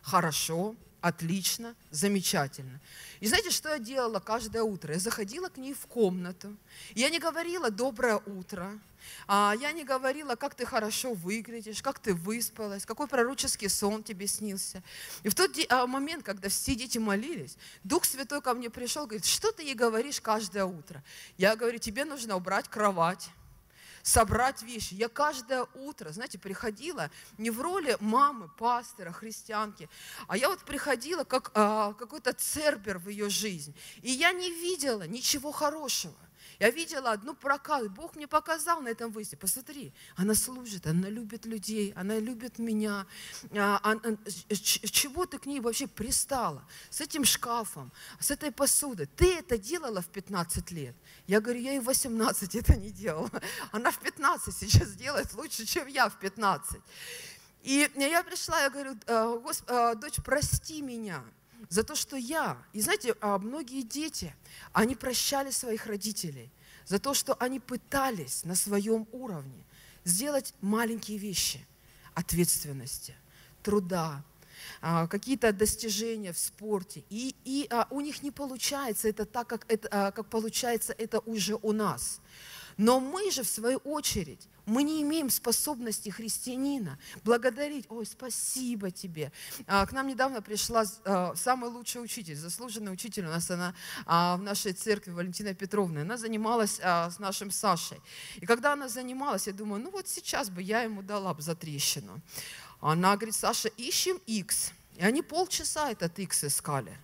Хорошо, 0.00 0.76
отлично, 1.06 1.74
замечательно. 1.90 2.80
И 3.20 3.28
знаете, 3.28 3.50
что 3.50 3.68
я 3.68 3.78
делала 3.78 4.18
каждое 4.18 4.62
утро? 4.62 4.94
Я 4.94 5.00
заходила 5.00 5.48
к 5.48 5.56
ней 5.56 5.72
в 5.72 5.86
комнату. 5.86 6.56
Я 6.94 7.10
не 7.10 7.18
говорила 7.18 7.70
«доброе 7.70 8.16
утро», 8.26 8.78
а 9.28 9.54
я 9.60 9.70
не 9.70 9.84
говорила, 9.84 10.34
как 10.34 10.56
ты 10.56 10.66
хорошо 10.66 11.14
выглядишь, 11.14 11.80
как 11.80 12.00
ты 12.00 12.12
выспалась, 12.12 12.84
какой 12.84 13.06
пророческий 13.06 13.68
сон 13.68 14.02
тебе 14.02 14.26
снился. 14.26 14.82
И 15.22 15.28
в 15.28 15.34
тот 15.36 15.52
а, 15.68 15.86
момент, 15.86 16.24
когда 16.24 16.48
все 16.48 16.74
дети 16.74 16.98
молились, 16.98 17.56
Дух 17.84 18.04
Святой 18.04 18.42
ко 18.42 18.52
мне 18.52 18.68
пришел, 18.68 19.06
говорит, 19.06 19.24
что 19.24 19.52
ты 19.52 19.62
ей 19.62 19.74
говоришь 19.74 20.20
каждое 20.20 20.64
утро? 20.64 21.04
Я 21.38 21.54
говорю, 21.54 21.78
тебе 21.78 22.04
нужно 22.04 22.34
убрать 22.34 22.68
кровать, 22.68 23.28
собрать 24.06 24.62
вещи. 24.62 24.94
Я 24.94 25.08
каждое 25.08 25.66
утро, 25.74 26.10
знаете, 26.10 26.38
приходила 26.38 27.10
не 27.38 27.50
в 27.50 27.60
роли 27.60 27.96
мамы, 28.00 28.48
пастора, 28.48 29.10
христианки, 29.10 29.88
а 30.28 30.36
я 30.36 30.48
вот 30.48 30.60
приходила 30.60 31.24
как 31.24 31.50
а, 31.54 31.92
какой-то 31.94 32.32
цербер 32.32 32.98
в 32.98 33.08
ее 33.08 33.28
жизнь. 33.28 33.74
И 34.02 34.12
я 34.12 34.32
не 34.32 34.50
видела 34.50 35.06
ничего 35.08 35.50
хорошего. 35.50 36.14
Я 36.58 36.70
видела 36.70 37.12
одну 37.12 37.34
проказу. 37.34 37.90
Бог 37.90 38.16
мне 38.16 38.26
показал 38.26 38.80
на 38.80 38.88
этом 38.88 39.10
выезде. 39.10 39.36
Посмотри, 39.36 39.92
она 40.16 40.34
служит, 40.34 40.86
она 40.86 41.08
любит 41.08 41.44
людей, 41.44 41.92
она 41.96 42.18
любит 42.18 42.58
меня. 42.58 43.06
А, 43.52 43.80
а, 43.82 43.92
а, 43.92 44.54
чего 44.54 45.26
ты 45.26 45.38
к 45.38 45.46
ней 45.46 45.60
вообще 45.60 45.86
пристала? 45.86 46.66
С 46.90 47.00
этим 47.00 47.24
шкафом, 47.24 47.92
с 48.18 48.30
этой 48.30 48.50
посудой. 48.52 49.06
Ты 49.16 49.34
это 49.34 49.58
делала 49.58 50.00
в 50.00 50.08
15 50.08 50.70
лет. 50.70 50.96
Я 51.26 51.40
говорю, 51.40 51.60
я 51.60 51.74
и 51.74 51.78
в 51.78 51.84
18 51.84 52.54
это 52.54 52.76
не 52.76 52.90
делала. 52.90 53.30
Она 53.72 53.90
в 53.90 53.98
15 53.98 54.54
сейчас 54.56 54.92
делает 54.92 55.34
лучше, 55.34 55.66
чем 55.66 55.86
я 55.88 56.08
в 56.08 56.18
15. 56.18 56.80
И 57.64 57.90
я 57.96 58.22
пришла, 58.22 58.62
я 58.62 58.70
говорю, 58.70 58.96
«Э, 59.06 59.94
дочь, 59.96 60.16
прости 60.24 60.80
меня 60.82 61.24
за 61.68 61.82
то, 61.82 61.94
что 61.94 62.16
я, 62.16 62.58
и 62.72 62.80
знаете, 62.80 63.14
а, 63.20 63.38
многие 63.38 63.82
дети, 63.82 64.34
они 64.72 64.94
прощали 64.94 65.50
своих 65.50 65.86
родителей 65.86 66.50
за 66.86 66.98
то, 66.98 67.14
что 67.14 67.34
они 67.34 67.60
пытались 67.60 68.44
на 68.44 68.54
своем 68.54 69.06
уровне 69.12 69.64
сделать 70.04 70.54
маленькие 70.60 71.18
вещи 71.18 71.64
ответственности, 72.14 73.14
труда, 73.62 74.22
а, 74.80 75.06
какие-то 75.06 75.52
достижения 75.52 76.32
в 76.32 76.38
спорте, 76.38 77.02
и, 77.10 77.34
и 77.44 77.66
а, 77.70 77.86
у 77.90 78.00
них 78.00 78.22
не 78.22 78.30
получается 78.30 79.08
это 79.08 79.24
так, 79.24 79.48
как, 79.48 79.66
это, 79.68 80.12
как 80.14 80.26
получается 80.26 80.94
это 80.96 81.20
уже 81.20 81.56
у 81.56 81.72
нас. 81.72 82.20
Но 82.76 83.00
мы 83.00 83.30
же, 83.30 83.42
в 83.42 83.48
свою 83.48 83.78
очередь, 83.78 84.48
мы 84.66 84.82
не 84.82 85.00
имеем 85.02 85.30
способности 85.30 86.08
христианина 86.08 86.98
благодарить, 87.24 87.86
ой, 87.88 88.04
спасибо 88.04 88.90
тебе. 88.90 89.32
А, 89.66 89.86
к 89.86 89.92
нам 89.92 90.08
недавно 90.08 90.42
пришла 90.42 90.84
а, 91.04 91.34
самый 91.36 91.70
лучший 91.70 92.02
учитель, 92.02 92.34
заслуженный 92.34 92.92
учитель 92.92 93.26
у 93.26 93.28
нас 93.28 93.50
она 93.50 93.74
а, 94.04 94.36
в 94.36 94.42
нашей 94.42 94.72
церкви, 94.72 95.12
Валентина 95.12 95.54
Петровна. 95.54 96.02
Она 96.02 96.16
занималась 96.16 96.80
с 96.80 97.18
нашим 97.18 97.50
Сашей. 97.50 98.00
И 98.36 98.46
когда 98.46 98.72
она 98.72 98.88
занималась, 98.88 99.46
я 99.46 99.52
думаю, 99.52 99.82
ну 99.82 99.90
вот 99.90 100.08
сейчас 100.08 100.50
бы 100.50 100.60
я 100.60 100.82
ему 100.82 101.02
дала 101.02 101.32
бы 101.32 101.42
за 101.42 101.54
трещину. 101.54 102.20
Она 102.80 103.16
говорит, 103.16 103.36
Саша, 103.36 103.68
ищем 103.68 104.20
X. 104.26 104.72
И 104.96 105.04
они 105.04 105.22
полчаса 105.22 105.90
этот 105.90 106.18
X 106.18 106.44
искали. 106.44 106.98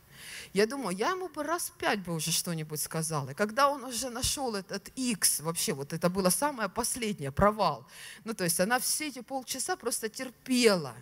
Я 0.53 0.67
думаю, 0.67 0.97
я 0.97 1.11
ему 1.11 1.29
бы 1.29 1.43
раз 1.43 1.73
пять 1.79 2.01
бы 2.01 2.15
уже 2.15 2.31
что-нибудь 2.31 2.81
сказала. 2.81 3.31
И 3.31 3.35
когда 3.35 3.69
он 3.69 3.85
уже 3.85 4.11
нашел 4.11 4.55
этот 4.55 4.89
X, 4.97 5.41
вообще 5.41 5.73
вот 5.73 5.93
это 5.93 6.09
было 6.09 6.31
самое 6.31 6.69
последнее, 6.69 7.33
провал. 7.33 7.87
Ну, 8.25 8.35
то 8.35 8.45
есть 8.45 8.61
она 8.61 8.79
все 8.79 9.09
эти 9.09 9.21
полчаса 9.21 9.77
просто 9.77 10.09
терпела, 10.09 10.95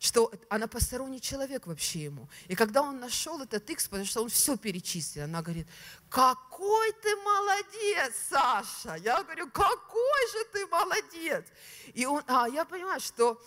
что 0.00 0.32
она 0.48 0.66
посторонний 0.66 1.20
человек 1.20 1.66
вообще 1.66 2.04
ему. 2.04 2.28
И 2.48 2.54
когда 2.54 2.82
он 2.82 3.00
нашел 3.00 3.40
этот 3.40 3.68
X, 3.70 3.88
потому 3.88 4.06
что 4.06 4.22
он 4.22 4.28
все 4.28 4.56
перечислил, 4.56 5.24
она 5.24 5.42
говорит, 5.42 5.66
какой 6.08 6.92
ты 7.02 7.16
молодец, 7.16 8.14
Саша. 8.30 8.96
Я 8.96 9.22
говорю, 9.22 9.50
какой 9.50 10.30
же 10.32 10.44
ты 10.52 10.66
молодец. 10.66 11.44
И 11.92 12.06
он, 12.06 12.22
а 12.26 12.48
я 12.48 12.64
понимаю, 12.64 13.00
что 13.00 13.40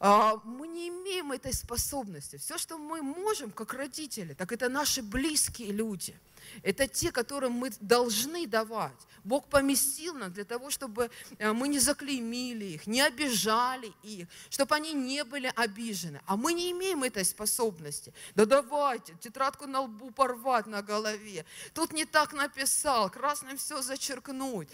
мы 0.00 0.68
не 0.68 0.88
имеем 0.88 1.32
этой 1.32 1.52
способности. 1.52 2.36
Все, 2.36 2.56
что 2.58 2.78
мы 2.78 3.02
можем, 3.02 3.50
как 3.50 3.74
родители, 3.74 4.34
так 4.34 4.52
это 4.52 4.68
наши 4.68 5.02
близкие 5.02 5.72
люди– 5.72 6.14
это 6.62 6.86
те, 6.86 7.12
которым 7.12 7.52
мы 7.52 7.70
должны 7.80 8.46
давать. 8.46 9.06
Бог 9.24 9.48
поместил 9.48 10.14
нас 10.14 10.32
для 10.32 10.44
того, 10.44 10.70
чтобы 10.70 11.10
э, 11.38 11.52
мы 11.52 11.68
не 11.68 11.78
заклеймили 11.78 12.64
их, 12.64 12.86
не 12.86 13.00
обижали 13.00 13.92
их, 14.02 14.26
чтобы 14.48 14.74
они 14.74 14.94
не 14.94 15.24
были 15.24 15.52
обижены. 15.54 16.20
А 16.26 16.36
мы 16.36 16.52
не 16.52 16.70
имеем 16.72 17.02
этой 17.02 17.24
способности. 17.24 18.12
Да 18.34 18.46
давайте, 18.46 19.14
тетрадку 19.20 19.66
на 19.66 19.82
лбу 19.82 20.10
порвать 20.10 20.66
на 20.66 20.82
голове. 20.82 21.44
Тут 21.74 21.92
не 21.92 22.04
так 22.04 22.32
написал, 22.32 23.10
красным 23.10 23.56
все 23.58 23.82
зачеркнуть. 23.82 24.68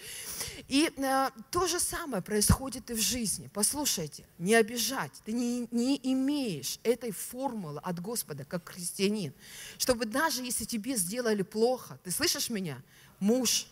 И 0.67 0.91
э, 0.95 1.29
то 1.51 1.67
же 1.67 1.79
самое 1.79 2.23
происходит 2.23 2.89
и 2.91 2.93
в 2.93 3.01
жизни. 3.01 3.49
Послушайте, 3.53 4.25
не 4.37 4.55
обижать. 4.55 5.11
Ты 5.25 5.33
не, 5.33 5.67
не 5.71 5.99
имеешь 6.13 6.79
этой 6.83 7.11
формулы 7.11 7.79
от 7.83 7.99
Господа, 7.99 8.45
как 8.45 8.69
христианин, 8.69 9.33
чтобы 9.77 10.05
даже 10.05 10.43
если 10.43 10.65
тебе 10.65 10.95
сделали 10.95 11.41
плохо, 11.41 11.64
плохо. 11.65 11.99
Ты 12.03 12.11
слышишь 12.11 12.51
меня? 12.51 12.79
Муж. 13.19 13.65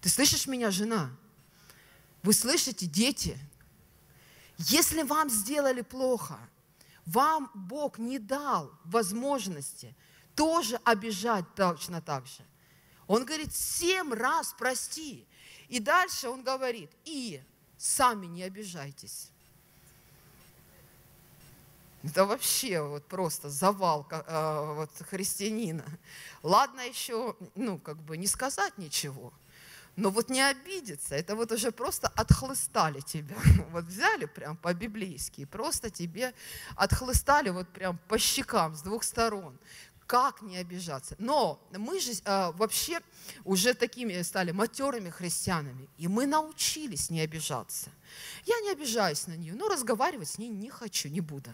Ты 0.00 0.08
слышишь 0.08 0.48
меня, 0.48 0.72
жена? 0.72 1.16
Вы 2.24 2.32
слышите, 2.32 2.86
дети? 2.86 3.38
Если 4.58 5.02
вам 5.02 5.30
сделали 5.30 5.82
плохо, 5.82 6.38
вам 7.04 7.50
Бог 7.54 7.98
не 7.98 8.18
дал 8.18 8.72
возможности 8.84 9.94
тоже 10.34 10.80
обижать 10.84 11.44
точно 11.54 12.02
так 12.02 12.26
же. 12.26 12.42
Он 13.06 13.24
говорит, 13.24 13.54
семь 13.54 14.12
раз 14.12 14.52
прости. 14.58 15.24
И 15.68 15.78
дальше 15.78 16.28
он 16.28 16.42
говорит, 16.42 16.90
и 17.04 17.40
сами 17.78 18.26
не 18.26 18.42
обижайтесь. 18.42 19.30
Это 22.06 22.24
вообще 22.24 22.80
вот 22.80 23.04
просто 23.06 23.50
завал 23.50 24.06
э, 24.10 24.74
вот, 24.76 24.90
христианина. 25.10 25.84
Ладно 26.42 26.82
еще, 26.82 27.36
ну, 27.56 27.78
как 27.78 27.96
бы 27.96 28.16
не 28.16 28.28
сказать 28.28 28.78
ничего, 28.78 29.32
но 29.96 30.10
вот 30.10 30.30
не 30.30 30.40
обидеться, 30.40 31.16
это 31.16 31.34
вот 31.34 31.50
уже 31.50 31.72
просто 31.72 32.08
отхлыстали 32.08 33.00
тебя. 33.00 33.36
Вот 33.70 33.84
взяли 33.84 34.26
прям 34.26 34.56
по-библейски, 34.56 35.46
просто 35.46 35.90
тебе 35.90 36.32
отхлыстали 36.76 37.50
вот 37.50 37.68
прям 37.68 37.98
по 38.08 38.18
щекам 38.18 38.76
с 38.76 38.82
двух 38.82 39.02
сторон. 39.02 39.58
Как 40.06 40.42
не 40.42 40.58
обижаться? 40.58 41.16
Но 41.18 41.58
мы 41.72 41.98
же 41.98 42.12
э, 42.12 42.52
вообще 42.52 43.00
уже 43.44 43.74
такими 43.74 44.22
стали 44.22 44.52
матерыми 44.52 45.10
христианами, 45.10 45.88
и 45.98 46.06
мы 46.06 46.26
научились 46.26 47.10
не 47.10 47.20
обижаться. 47.20 47.90
Я 48.44 48.60
не 48.60 48.70
обижаюсь 48.70 49.26
на 49.26 49.36
нее, 49.36 49.54
но 49.54 49.68
разговаривать 49.68 50.28
с 50.28 50.38
ней 50.38 50.50
не 50.50 50.70
хочу, 50.70 51.08
не 51.08 51.20
буду. 51.20 51.50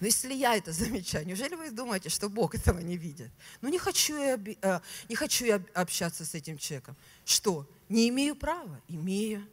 Но 0.00 0.06
если 0.06 0.34
я 0.34 0.56
это 0.56 0.72
замечаю, 0.84 1.26
неужели 1.26 1.54
вы 1.54 1.70
думаете, 1.70 2.08
что 2.08 2.28
Бог 2.28 2.54
этого 2.54 2.80
не 2.80 2.96
видит? 2.96 3.30
Ну 3.60 3.68
не 3.68 3.78
хочу 3.78 4.16
я, 4.16 4.38
э, 4.62 4.80
не 5.08 5.14
хочу 5.14 5.44
я 5.44 5.62
общаться 5.74 6.24
с 6.24 6.34
этим 6.34 6.58
человеком. 6.58 6.96
Что? 7.24 7.66
Не 7.88 8.08
имею 8.08 8.36
права? 8.36 8.80
Имею. 8.88 9.46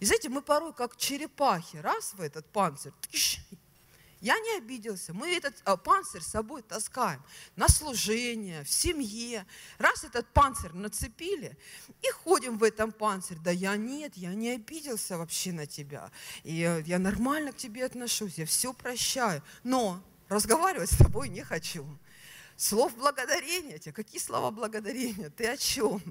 И 0.00 0.04
знаете, 0.04 0.28
мы 0.28 0.42
порой 0.42 0.72
как 0.72 0.96
черепахи, 0.96 1.78
раз 1.78 2.12
в 2.14 2.20
этот 2.20 2.46
панцирь, 2.46 2.92
тыщ, 3.10 3.40
я 4.26 4.40
не 4.40 4.56
обиделся. 4.56 5.14
Мы 5.14 5.36
этот 5.36 5.54
а, 5.64 5.76
панцирь 5.76 6.20
с 6.20 6.26
собой 6.26 6.62
таскаем 6.62 7.22
на 7.54 7.68
служение, 7.68 8.64
в 8.64 8.70
семье. 8.70 9.46
Раз 9.78 10.02
этот 10.02 10.26
панцирь 10.32 10.72
нацепили 10.72 11.56
и 12.02 12.10
ходим 12.10 12.58
в 12.58 12.64
этом 12.64 12.90
панцирь. 12.90 13.38
Да 13.38 13.52
я 13.52 13.76
нет, 13.76 14.16
я 14.16 14.34
не 14.34 14.50
обиделся 14.50 15.16
вообще 15.16 15.52
на 15.52 15.66
тебя. 15.66 16.10
И 16.42 16.60
э, 16.60 16.82
я 16.86 16.98
нормально 16.98 17.52
к 17.52 17.56
тебе 17.56 17.84
отношусь, 17.84 18.38
я 18.38 18.46
все 18.46 18.72
прощаю. 18.72 19.44
Но 19.62 20.02
разговаривать 20.28 20.90
с 20.90 20.96
тобой 20.96 21.28
не 21.28 21.44
хочу. 21.44 21.86
Слов 22.56 22.96
благодарения 22.96 23.78
тебе. 23.78 23.92
Какие 23.92 24.20
слова 24.20 24.50
благодарения? 24.50 25.30
Ты 25.30 25.46
о 25.46 25.56
чем? 25.56 26.02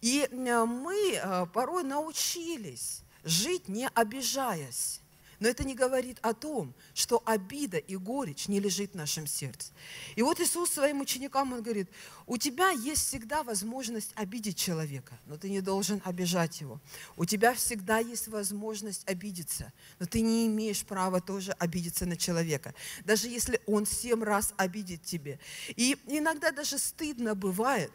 И 0.00 0.26
э, 0.30 0.64
мы 0.64 1.20
порой 1.52 1.84
научились 1.84 3.02
жить 3.22 3.68
не 3.68 3.86
обижаясь 3.88 5.02
Но 5.40 5.48
это 5.48 5.64
не 5.64 5.74
говорит 5.74 6.18
о 6.20 6.34
том, 6.34 6.74
что 6.94 7.22
обида 7.24 7.78
и 7.78 7.96
горечь 7.96 8.46
не 8.46 8.60
лежит 8.60 8.92
в 8.92 8.96
нашем 8.96 9.26
сердце. 9.26 9.72
И 10.14 10.22
вот 10.22 10.38
Иисус 10.38 10.70
своим 10.70 11.00
ученикам, 11.00 11.54
Он 11.54 11.62
говорит, 11.62 11.88
у 12.26 12.36
тебя 12.36 12.70
есть 12.70 13.08
всегда 13.08 13.42
возможность 13.42 14.12
обидеть 14.16 14.58
человека, 14.58 15.18
но 15.26 15.38
ты 15.38 15.48
не 15.48 15.62
должен 15.62 16.02
обижать 16.04 16.60
его. 16.60 16.78
У 17.16 17.24
тебя 17.24 17.54
всегда 17.54 17.98
есть 17.98 18.28
возможность 18.28 19.08
обидеться, 19.08 19.72
но 19.98 20.04
ты 20.04 20.20
не 20.20 20.46
имеешь 20.46 20.84
права 20.84 21.22
тоже 21.22 21.52
обидеться 21.52 22.04
на 22.04 22.16
человека, 22.16 22.74
даже 23.04 23.28
если 23.28 23.62
он 23.66 23.86
семь 23.86 24.22
раз 24.22 24.52
обидит 24.58 25.02
тебе. 25.04 25.40
И 25.68 25.96
иногда 26.06 26.50
даже 26.50 26.78
стыдно 26.78 27.34
бывает, 27.34 27.92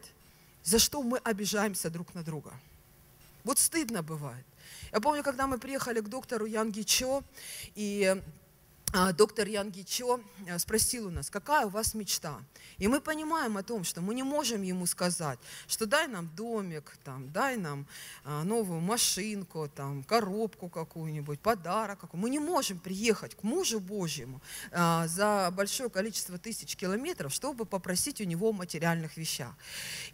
за 0.64 0.80
что 0.80 1.00
мы 1.00 1.18
обижаемся 1.18 1.90
друг 1.90 2.12
на 2.12 2.24
друга. 2.24 2.52
Вот 3.44 3.60
стыдно 3.60 4.02
бывает. 4.02 4.44
Я 4.96 5.00
помню, 5.00 5.22
когда 5.22 5.46
мы 5.46 5.58
приехали 5.58 6.00
к 6.00 6.08
доктору 6.08 6.46
Янги 6.46 6.80
Чо, 6.80 7.22
и 7.74 8.16
а, 8.94 9.12
доктор 9.12 9.46
Янги 9.46 9.82
Чо 9.82 10.20
э, 10.46 10.58
спросил 10.58 11.08
у 11.08 11.10
нас, 11.10 11.28
какая 11.28 11.66
у 11.66 11.68
вас 11.68 11.92
мечта? 11.92 12.40
И 12.78 12.88
мы 12.88 13.02
понимаем 13.02 13.58
о 13.58 13.62
том, 13.62 13.84
что 13.84 14.00
мы 14.00 14.14
не 14.14 14.22
можем 14.22 14.62
ему 14.62 14.86
сказать, 14.86 15.38
что 15.66 15.84
дай 15.84 16.08
нам 16.08 16.34
домик, 16.34 16.96
там, 17.04 17.30
дай 17.30 17.58
нам 17.58 17.86
а, 18.24 18.42
новую 18.44 18.80
машинку, 18.80 19.68
там, 19.68 20.02
коробку 20.02 20.70
какую-нибудь, 20.70 21.40
подарок 21.40 22.00
какой. 22.00 22.18
Мы 22.18 22.30
не 22.30 22.38
можем 22.38 22.78
приехать 22.78 23.34
к 23.34 23.42
мужу 23.42 23.80
Божьему 23.80 24.40
а, 24.72 25.06
за 25.08 25.50
большое 25.52 25.90
количество 25.90 26.38
тысяч 26.38 26.74
километров, 26.74 27.34
чтобы 27.34 27.66
попросить 27.66 28.22
у 28.22 28.24
него 28.24 28.50
материальных 28.54 29.18
вещах. 29.18 29.52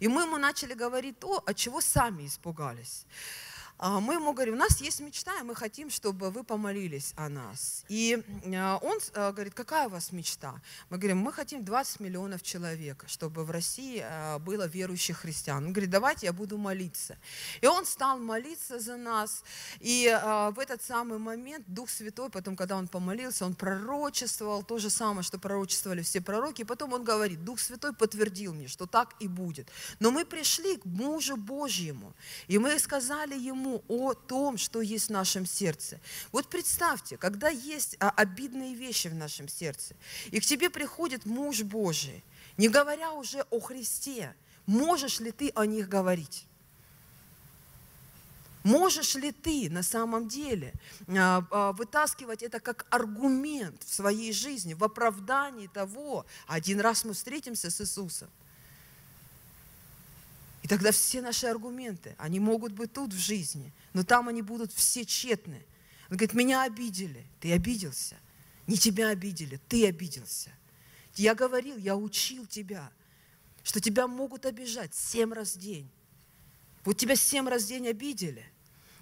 И 0.01 0.09
мы 0.09 0.23
ему 0.23 0.35
начали 0.37 0.73
говорить 0.73 1.17
то, 1.19 1.41
от 1.45 1.55
чего 1.55 1.79
сами 1.79 2.27
испугались. 2.27 3.05
А, 3.77 3.99
мы 3.99 4.15
ему 4.15 4.33
говорим, 4.33 4.53
у 4.53 4.57
нас 4.57 4.79
есть 4.81 4.99
мечта, 4.99 5.39
и 5.39 5.43
мы 5.43 5.55
хотим, 5.55 5.89
чтобы 5.89 6.29
вы 6.29 6.43
помолились 6.43 7.13
о 7.17 7.27
нас. 7.27 7.83
И 7.89 8.23
а, 8.55 8.77
он 8.81 8.99
а, 9.13 9.31
говорит, 9.31 9.53
какая 9.53 9.87
у 9.87 9.89
вас 9.89 10.11
мечта? 10.11 10.61
Мы 10.89 10.97
говорим, 10.97 11.17
мы 11.17 11.33
хотим 11.33 11.65
20 11.65 11.99
миллионов 11.99 12.43
человек, 12.43 13.03
чтобы 13.07 13.43
в 13.43 13.51
России 13.51 14.05
было 14.39 14.67
верующих 14.67 15.17
христиан. 15.17 15.65
Он 15.65 15.73
говорит, 15.73 15.89
давайте 15.89 16.27
я 16.27 16.33
буду 16.33 16.57
молиться. 16.57 17.17
И 17.61 17.67
он 17.67 17.85
стал 17.85 18.19
молиться 18.19 18.79
за 18.79 18.95
нас. 18.95 19.43
И 19.79 20.07
в 20.51 20.59
этот 20.59 20.83
самый 20.83 21.17
момент 21.17 21.65
Дух 21.67 21.89
Святой, 21.89 22.29
потом, 22.29 22.55
когда 22.55 22.77
он 22.77 22.87
помолился, 22.87 23.45
он 23.45 23.55
пророчествовал 23.55 24.63
то 24.63 24.77
же 24.77 24.89
самое, 24.89 25.23
что 25.23 25.39
пророчествовали 25.39 26.01
все 26.01 26.21
пророки. 26.21 26.61
И 26.61 26.65
потом 26.65 26.93
он 26.93 27.03
говорит, 27.03 27.43
Дух 27.43 27.59
Святой 27.59 27.93
подтвердил 27.93 28.53
мне, 28.53 28.67
что 28.67 28.85
так 28.85 29.15
и 29.19 29.27
будет. 29.27 29.69
Но 29.99 30.11
мы 30.11 30.25
пришли 30.25 30.77
к 30.77 30.85
мужу 30.85 31.37
Божьему, 31.37 32.13
и 32.47 32.57
мы 32.57 32.77
сказали 32.79 33.37
ему, 33.37 33.72
о 33.87 34.13
том, 34.13 34.57
что 34.57 34.81
есть 34.81 35.07
в 35.07 35.11
нашем 35.11 35.45
сердце. 35.45 35.99
Вот 36.31 36.49
представьте, 36.49 37.17
когда 37.17 37.49
есть 37.49 37.95
а, 37.99 38.09
обидные 38.09 38.75
вещи 38.75 39.07
в 39.07 39.15
нашем 39.15 39.47
сердце, 39.47 39.95
и 40.31 40.39
к 40.39 40.45
тебе 40.45 40.69
приходит 40.69 41.25
муж 41.25 41.61
Божий, 41.63 42.23
не 42.57 42.69
говоря 42.69 43.13
уже 43.13 43.41
о 43.49 43.59
Христе, 43.59 44.35
можешь 44.65 45.19
ли 45.19 45.31
ты 45.31 45.51
о 45.55 45.65
них 45.65 45.89
говорить? 45.89 46.45
Можешь 48.63 49.15
ли 49.15 49.33
ты 49.33 49.69
на 49.69 49.83
самом 49.83 50.29
деле 50.29 50.73
а, 51.09 51.45
а, 51.51 51.71
вытаскивать 51.73 52.43
это 52.43 52.61
как 52.61 52.85
аргумент 52.89 53.83
в 53.83 53.93
своей 53.93 54.31
жизни, 54.31 54.73
в 54.73 54.83
оправдании 54.83 55.67
того, 55.67 56.25
один 56.47 56.79
раз 56.79 57.03
мы 57.03 57.13
встретимся 57.13 57.69
с 57.69 57.81
Иисусом, 57.81 58.29
и 60.63 60.67
тогда 60.67 60.93
все 60.93 61.21
наши 61.21 61.45
аргументы, 61.45 62.15
они 62.17 62.39
могут 62.39 62.71
быть 62.71 62.93
тут 62.93 63.13
в 63.13 63.17
жизни, 63.17 63.73
но 63.91 64.03
там 64.05 64.29
они 64.29 64.41
будут 64.41 64.71
все 64.71 65.03
тщетны. 65.03 65.61
Он 66.09 66.15
говорит, 66.15 66.33
меня 66.33 66.63
обидели, 66.63 67.27
ты 67.41 67.51
обиделся. 67.51 68.15
Не 68.65 68.77
тебя 68.77 69.09
обидели, 69.09 69.59
ты 69.67 69.85
обиделся. 69.85 70.51
Я 71.15 71.35
говорил, 71.35 71.75
я 71.77 71.97
учил 71.97 72.45
тебя, 72.45 72.89
что 73.61 73.81
тебя 73.81 74.07
могут 74.07 74.45
обижать 74.45 74.95
семь 74.95 75.33
раз 75.33 75.57
в 75.57 75.59
день. 75.59 75.91
Вот 76.85 76.97
тебя 76.97 77.17
семь 77.17 77.49
раз 77.49 77.63
в 77.63 77.67
день 77.67 77.89
обидели. 77.89 78.45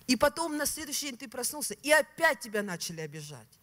И 0.07 0.15
потом 0.15 0.57
на 0.57 0.65
следующий 0.65 1.09
день 1.09 1.17
ты 1.17 1.27
проснулся, 1.27 1.75
и 1.75 1.91
опять 1.91 2.39
тебя 2.39 2.63
начали 2.63 3.01
обижать. 3.01 3.59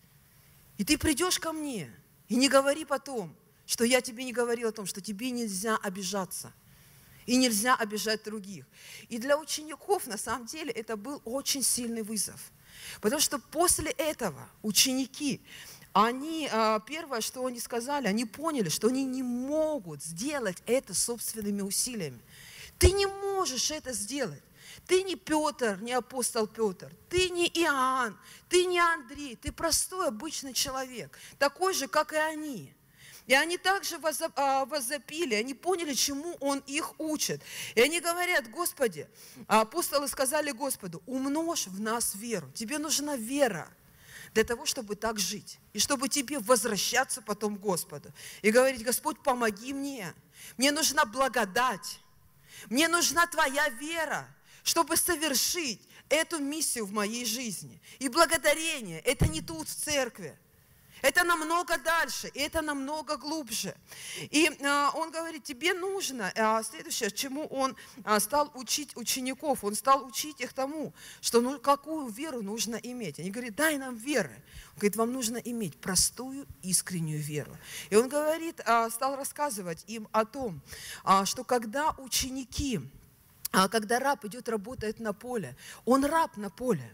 И 0.77 0.85
ты 0.85 0.97
придешь 0.99 1.41
ко 1.41 1.53
мне, 1.53 1.91
и 2.29 2.37
не 2.37 2.49
говори 2.49 2.85
потом, 2.85 3.37
что 3.67 3.83
я 3.83 4.01
тебе 4.01 4.23
не 4.23 4.33
говорил 4.33 4.69
о 4.69 4.73
том, 4.73 4.87
что 4.87 5.01
тебе 5.01 5.33
нельзя 5.33 5.77
обижаться– 5.79 6.53
и 7.29 7.37
нельзя 7.37 7.75
обижать 7.75 8.25
других. 8.25 8.65
И 9.11 9.19
для 9.19 9.39
учеников, 9.39 10.07
на 10.07 10.17
самом 10.17 10.47
деле, 10.47 10.73
это 10.73 10.97
был 10.97 11.21
очень 11.27 11.63
сильный 11.63 12.01
вызов. 12.01 12.41
Потому 13.03 13.21
что 13.21 13.39
после 13.39 13.91
этого 13.91 14.49
ученики, 14.63 15.43
они, 15.93 16.49
а, 16.51 16.81
первое, 16.81 17.21
что 17.21 17.45
они 17.45 17.61
сказали, 17.61 18.07
они 18.07 18.25
поняли, 18.25 18.71
что 18.71 18.89
они 18.89 19.05
не 19.05 19.23
могут 19.23 20.03
сделать 20.03 20.63
это 20.65 20.95
собственными 20.95 21.61
усилиями. 21.61 22.19
Ты 22.79 22.93
не 22.93 23.05
можешь 23.05 23.71
это 23.73 23.93
сделать. 23.93 24.43
Ты 24.87 25.03
не 25.03 25.17
Петр, 25.17 25.79
не 25.83 25.93
апостол 25.93 26.47
Петр, 26.47 26.91
ты 27.11 27.29
не 27.29 27.47
Иоанн, 27.47 28.17
ты 28.49 28.65
не 28.65 28.79
Андрей, 28.79 29.37
ты 29.37 29.53
простой 29.53 30.09
обычный 30.09 30.55
человек, 30.55 31.19
такой 31.39 31.75
же, 31.75 31.89
как 31.89 32.15
и 32.15 32.17
они. 32.17 32.73
И 33.29 33.35
они 33.35 33.59
также 33.59 34.01
а, 34.37 34.65
возопили, 34.65 35.35
они 35.35 35.53
поняли, 35.53 35.93
чему 35.93 36.37
Он 36.41 36.61
их 36.67 36.99
учит. 36.99 37.43
И 37.75 37.81
они 37.81 38.01
говорят, 38.01 38.51
Господи, 38.51 39.07
апостолы 39.47 40.09
сказали 40.09 40.51
Господу, 40.51 41.03
умножь 41.07 41.67
в 41.67 41.79
нас 41.79 42.15
веру. 42.15 42.51
Тебе 42.55 42.79
нужна 42.79 43.17
вера 43.17 43.71
для 44.33 44.45
того, 44.45 44.65
чтобы 44.65 44.97
так 44.97 45.19
жить. 45.19 45.59
И 45.75 45.79
чтобы 45.79 46.09
тебе 46.09 46.39
возвращаться 46.39 47.21
потом 47.21 47.59
к 47.59 47.61
Господу. 47.61 48.11
И 48.41 48.51
говорить, 48.51 48.83
Господь, 48.83 49.23
помоги 49.23 49.75
мне. 49.75 50.15
Мне 50.57 50.73
нужна 50.73 51.05
благодать. 51.05 52.01
Мне 52.71 52.89
нужна 52.89 53.27
Твоя 53.27 53.69
вера, 53.69 54.27
чтобы 54.63 54.97
совершить 54.97 55.87
эту 56.09 56.39
миссию 56.39 56.87
в 56.87 56.93
моей 56.93 57.27
жизни. 57.27 57.79
И 57.99 58.09
благодарение– 58.09 59.01
это 59.05 59.27
не 59.29 59.43
тут 59.43 59.69
в 59.69 59.75
церкви. 59.75 60.35
Это 61.03 61.25
намного 61.25 61.79
дальше, 61.79 62.31
это 62.35 62.63
намного 62.63 63.17
глубже. 63.17 63.75
И 64.31 64.51
а, 64.65 64.91
он 64.95 65.11
говорит, 65.11 65.45
тебе 65.45 65.75
нужно, 65.75 66.33
а, 66.37 66.63
следующее, 66.63 67.11
чему 67.11 67.47
он 67.47 67.77
а, 68.05 68.19
стал 68.21 68.51
учить 68.55 68.97
учеников, 68.97 69.65
он 69.65 69.75
стал 69.75 70.07
учить 70.07 70.41
их 70.41 70.53
тому, 70.53 70.93
что 71.21 71.41
ну, 71.41 71.59
какую 71.59 72.09
веру 72.09 72.43
нужно 72.43 72.77
иметь. 72.77 73.19
Они 73.19 73.31
говорят, 73.31 73.55
дай 73.55 73.79
нам 73.79 73.97
веры. 73.97 74.43
Он 74.73 74.79
говорит, 74.79 74.97
вам 74.97 75.13
нужно 75.13 75.37
иметь 75.37 75.77
простую, 75.77 76.47
искреннюю 76.63 77.21
веру. 77.21 77.57
И 77.91 77.97
он 77.97 78.09
говорит, 78.09 78.61
а, 78.65 78.91
стал 78.91 79.17
рассказывать 79.17 79.85
им 79.87 80.09
о 80.13 80.25
том, 80.25 80.61
а, 81.05 81.25
что 81.25 81.45
когда 81.45 81.93
ученики, 81.99 82.81
а, 83.53 83.69
когда 83.69 83.99
раб 83.99 84.25
идет, 84.25 84.49
работает 84.49 85.01
на 85.01 85.13
поле, 85.13 85.57
он 85.85 86.05
раб 86.05 86.37
на 86.37 86.51
поле. 86.51 86.93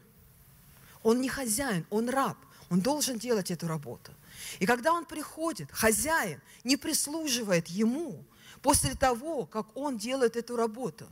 Он 1.03 1.21
не 1.21 1.29
хозяин, 1.29 1.87
он 1.91 2.09
раб. 2.09 2.39
Он 2.75 2.81
должен 2.81 3.19
делать 3.19 3.53
эту 3.53 3.69
работу. 3.69 4.13
И 4.59 4.67
когда 4.67 4.93
он 4.93 5.05
приходит, 5.05 5.71
хозяин 5.71 6.41
не 6.65 6.77
прислуживает 6.77 7.69
ему 7.69 8.25
после 8.63 8.97
того, 8.97 9.47
как 9.47 9.77
он 9.77 9.97
делает 9.97 10.35
эту 10.35 10.57
работу. 10.57 11.07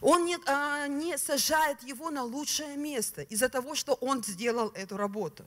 Он 0.00 0.24
не, 0.24 0.38
а, 0.46 0.86
не 0.86 1.18
сажает 1.18 1.82
его 1.82 2.10
на 2.10 2.22
лучшее 2.22 2.78
место 2.78 3.20
из-за 3.20 3.50
того, 3.50 3.74
что 3.74 3.92
он 3.92 4.24
сделал 4.24 4.70
эту 4.70 4.96
работу. 4.96 5.44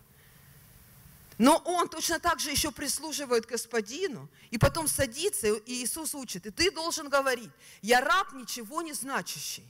Но 1.39 1.57
он 1.65 1.89
точно 1.89 2.19
так 2.19 2.39
же 2.39 2.51
еще 2.51 2.71
прислуживает 2.71 3.47
господину, 3.47 4.29
и 4.51 4.59
потом 4.59 4.87
садится, 4.87 5.47
и 5.47 5.83
Иисус 5.83 6.13
учит, 6.13 6.45
и 6.45 6.51
ты 6.51 6.69
должен 6.69 7.09
говорить, 7.09 7.49
я 7.81 8.01
раб 8.01 8.33
ничего 8.33 8.83
не 8.83 8.93
значащий. 8.93 9.67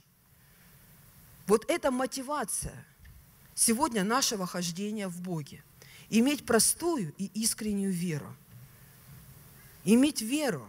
Вот 1.46 1.64
это 1.70 1.90
мотивация– 1.90 2.86
сегодня 3.54 4.04
нашего 4.04 4.46
хождения 4.46 5.08
в 5.08 5.20
Боге. 5.20 5.62
Иметь 6.10 6.44
простую 6.44 7.14
и 7.18 7.26
искреннюю 7.34 7.92
веру. 7.92 8.34
Иметь 9.84 10.22
веру 10.22 10.66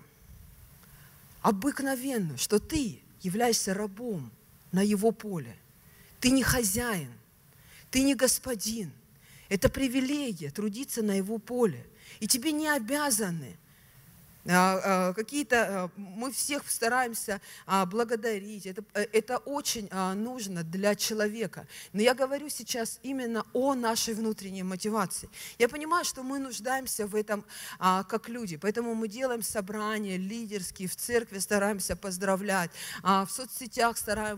обыкновенную, 1.41 2.38
что 2.38 2.60
ты 2.60 3.00
являешься 3.21 3.74
рабом 3.74 4.32
на 4.71 4.82
его 4.82 5.12
поле. 5.12 5.56
Ты 6.19 6.32
не 6.32 6.43
хозяин, 6.43 7.12
ты 7.91 8.02
не 8.02 8.15
господин. 8.15 8.91
Это 9.48 9.69
привилегия 9.69 10.50
трудиться 10.50 11.04
на 11.04 11.12
его 11.12 11.38
поле. 11.38 11.86
И 12.19 12.28
тебе 12.28 12.52
не 12.52 12.67
обязаны 12.67 13.58
какие-то, 14.45 15.58
а, 15.58 15.89
мы 15.95 16.31
всех 16.31 16.69
стараемся 16.69 17.41
благодарить, 17.88 18.65
это, 18.67 18.84
э, 18.93 19.08
это 19.12 19.38
очень 19.38 19.89
нужно 20.15 20.63
для 20.63 20.95
человека. 20.95 21.67
Но 21.93 22.01
я 22.01 22.13
говорю 22.13 22.49
сейчас 22.49 22.99
именно 23.03 23.45
о 23.53 23.73
нашей 23.73 24.13
внутренней 24.13 24.63
мотивации. 24.63 25.29
Я 25.58 25.67
понимаю, 25.67 26.05
что 26.05 26.23
мы 26.23 26.39
нуждаемся 26.39 27.08
в 27.08 27.15
этом 27.15 27.43
как 27.79 28.29
люди, 28.29 28.58
поэтому 28.58 28.93
мы 28.93 29.08
делаем 29.08 29.41
собрания 29.41 30.17
лидерские, 30.17 30.88
в 30.88 30.95
церкви 30.95 31.39
стараемся 31.39 31.95
поздравлять, 31.95 32.71
в 33.03 33.27
соцсетях 33.29 33.97
стараемся 33.97 34.36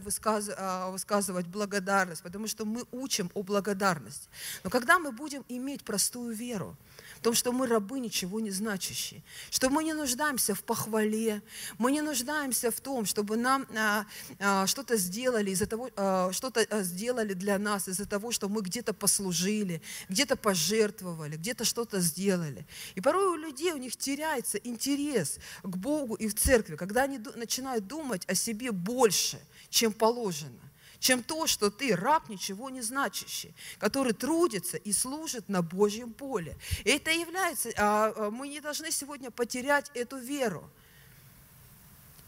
высказывать 0.91 1.47
благодарность, 1.47 2.23
потому 2.23 2.47
что 2.47 2.65
мы 2.65 2.85
учим 2.91 3.29
о 3.33 3.43
благодарности. 3.43 4.29
Но 4.63 4.69
когда 4.69 4.99
мы 4.99 5.11
будем 5.11 5.43
иметь 5.49 5.83
простую 5.83 6.35
веру, 6.35 6.77
в 7.17 7.21
том, 7.21 7.33
что 7.33 7.51
мы 7.51 7.67
рабы 7.67 7.99
ничего 7.99 8.39
не 8.39 8.51
значащие, 8.51 9.23
что 9.49 9.69
мы 9.69 9.83
не 9.83 9.93
нуждаемся 9.97 10.55
в 10.55 10.63
похвале, 10.63 11.41
мы 11.77 11.91
не 11.91 12.01
нуждаемся 12.01 12.71
в 12.71 12.79
том, 12.79 13.05
чтобы 13.05 13.35
нам 13.35 13.67
а, 13.75 14.05
а, 14.39 14.67
что-то 14.67 14.95
сделали 14.95 15.51
из-за 15.51 15.65
того, 15.65 15.89
а, 15.95 16.31
что-то 16.31 16.65
а, 16.69 16.83
сделали 16.83 17.33
для 17.33 17.57
нас 17.59 17.89
из-за 17.89 18.05
того, 18.05 18.31
что 18.31 18.47
мы 18.47 18.61
где-то 18.61 18.93
послужили, 18.93 19.81
где-то 20.07 20.35
пожертвовали, 20.37 21.35
где-то 21.35 21.65
что-то 21.65 21.99
сделали. 21.99 22.65
И 22.95 23.01
порой 23.01 23.27
у 23.27 23.35
людей 23.35 23.73
у 23.73 23.77
них 23.77 23.97
теряется 23.97 24.57
интерес 24.57 25.39
к 25.63 25.75
Богу 25.75 26.15
и 26.15 26.27
в 26.27 26.35
церкви, 26.35 26.77
когда 26.77 27.03
они 27.03 27.19
начинают 27.35 27.87
думать 27.87 28.23
о 28.27 28.35
себе 28.35 28.71
больше, 28.71 29.39
чем 29.69 29.91
положено 29.91 30.67
чем 30.99 31.23
то, 31.23 31.47
что 31.47 31.69
ты 31.69 31.95
раб, 31.95 32.29
ничего 32.29 32.69
не 32.69 32.81
значащий, 32.81 33.53
который 33.79 34.13
трудится 34.13 34.77
и 34.77 34.91
служит 34.91 35.49
на 35.49 35.61
Божьем 35.61 36.13
поле. 36.13 36.57
И 36.83 36.89
это 36.89 37.11
является, 37.11 37.69
а, 37.77 38.13
а, 38.15 38.31
мы 38.31 38.47
не 38.47 38.61
должны 38.61 38.91
сегодня 38.91 39.31
потерять 39.31 39.91
эту 39.93 40.17
веру. 40.17 40.69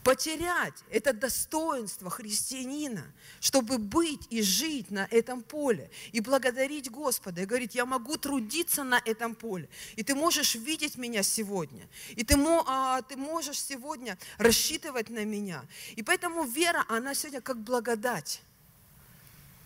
Потерять 0.03 0.75
это 0.91 1.11
достоинство 1.11 2.09
христианина, 2.09 3.03
чтобы 3.41 3.77
быть 3.77 4.27
и 4.29 4.41
жить 4.41 4.91
на 4.91 5.05
этом 5.11 5.43
поле, 5.43 5.91
и 6.13 6.21
благодарить 6.21 6.89
Господа, 6.89 7.41
и 7.41 7.45
говорить, 7.45 7.75
я 7.75 7.85
могу 7.85 8.15
трудиться 8.15 8.85
на 8.85 9.01
этом 9.03 9.35
поле, 9.35 9.67
и 9.97 10.03
ты 10.03 10.15
можешь 10.15 10.55
видеть 10.55 10.97
меня 10.97 11.21
сегодня, 11.21 11.85
и 12.11 12.23
ты, 12.23 12.35
а, 12.65 13.01
ты 13.01 13.17
можешь 13.17 13.61
сегодня 13.61 14.17
рассчитывать 14.37 15.09
на 15.09 15.25
меня. 15.25 15.65
И 15.97 16.01
поэтому 16.01 16.45
вера, 16.45 16.85
она 16.87 17.13
сегодня 17.13 17.41
как 17.41 17.59
благодать. 17.59 18.41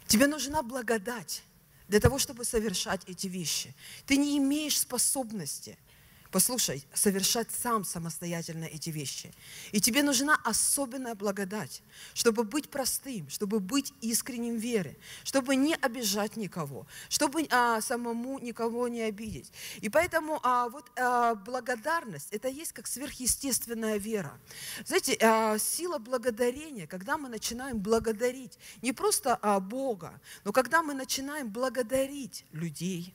Тебе 0.08 0.28
нужна 0.28 0.62
благодать 0.62 1.44
для 1.88 2.00
того, 2.00 2.18
чтобы 2.20 2.46
совершать 2.46 3.02
эти 3.08 3.28
вещи. 3.28 3.74
Ты 4.06 4.18
не 4.18 4.38
имеешь 4.38 4.80
способности– 4.80 5.78
послушай, 6.34 6.84
совершать 6.94 7.52
сам 7.52 7.86
самостоятельно 7.86 8.66
эти 8.66 8.90
вещи. 8.90 9.32
И 9.72 9.80
тебе 9.80 10.02
нужна 10.02 10.36
особенная 10.44 11.14
благодать, 11.14 11.84
чтобы 12.16 12.44
быть 12.44 12.72
простым, 12.72 13.30
чтобы 13.30 13.60
быть 13.60 13.94
искренним 14.02 14.58
в 14.58 14.60
вере, 14.60 14.98
чтобы 15.24 15.56
не 15.56 15.76
обижать 15.76 16.36
никого, 16.36 16.88
чтобы 17.08 17.48
а, 17.52 17.80
самому 17.82 18.40
никого 18.40 18.88
не 18.88 19.04
обидеть. 19.04 19.54
И 19.82 19.90
поэтому 19.90 20.40
а, 20.42 20.70
вот 20.70 20.92
а, 20.98 21.36
благодарность– 21.36 22.30
это 22.32 22.48
есть 22.48 22.74
как 22.74 22.88
сверхъестественная 22.88 23.98
вера. 23.98 24.34
Знаете, 24.86 25.16
а, 25.22 25.60
сила 25.60 26.00
благодарения, 26.00 26.88
когда 26.88 27.20
мы 27.20 27.30
начинаем 27.30 27.78
благодарить 27.78 28.58
не 28.82 28.92
просто 28.92 29.38
а, 29.40 29.60
Бога, 29.60 30.20
но 30.46 30.52
когда 30.52 30.82
мы 30.82 30.96
начинаем 30.96 31.52
благодарить 31.52 32.44
людей, 32.52 33.14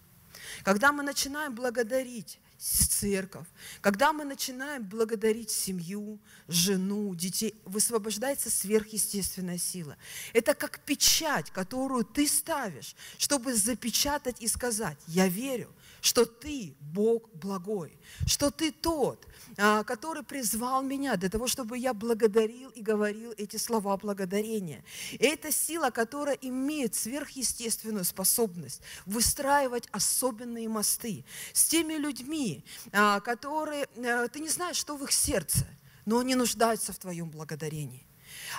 когда 0.62 0.92
мы 0.92 1.02
начинаем 1.02 1.52
благодарить 1.52 2.38
церковь, 2.59 3.47
когда 3.81 4.12
мы 4.12 4.25
начинаем 4.25 4.85
благодарить 4.85 5.51
семью, 5.51 6.18
жену, 6.49 7.14
детей, 7.14 7.55
высвобождается 7.64 8.51
сверхъестественная 8.51 9.59
сила. 9.59 9.97
Это 10.33 10.55
как 10.55 10.81
печать, 10.81 11.51
которую 11.51 12.05
ты 12.05 12.27
ставишь, 12.27 12.97
чтобы 13.16 13.55
запечатать 13.55 14.40
и 14.40 14.49
сказать, 14.49 14.99
я 15.07 15.29
верю, 15.29 15.73
что 16.01 16.25
ты 16.25 16.75
Бог 16.81 17.29
благой, 17.35 17.97
что 18.27 18.51
ты 18.51 18.71
тот, 18.71 19.27
а, 19.57 19.83
который 19.85 20.23
призвал 20.23 20.83
меня 20.83 21.16
для 21.16 21.29
того, 21.29 21.47
чтобы 21.47 21.79
я 21.79 21.92
благодарил 21.92 22.71
и 22.71 22.83
говорил 22.83 23.33
эти 23.37 23.57
слова 23.57 23.97
благодарения. 23.97 24.85
И 25.12 25.25
это 25.25 25.51
сила, 25.51 25.90
которая 25.90 26.37
имеет 26.40 26.94
сверхъестественную 26.94 28.05
способность 28.05 28.81
выстраивать 29.07 29.88
особенные 29.90 30.68
мосты 30.68 31.25
с 31.53 31.64
теми 31.64 31.94
людьми, 31.94 32.47
а, 32.92 33.20
которые, 33.20 33.87
э, 33.96 34.28
ты 34.28 34.40
не 34.40 34.48
знаешь, 34.48 34.76
что 34.76 34.96
в 34.96 35.04
их 35.04 35.12
сердце, 35.12 35.66
но 36.06 36.18
они 36.18 36.34
нуждаются 36.34 36.92
в 36.92 36.98
твоем 36.98 37.30
благодарении. 37.30 38.08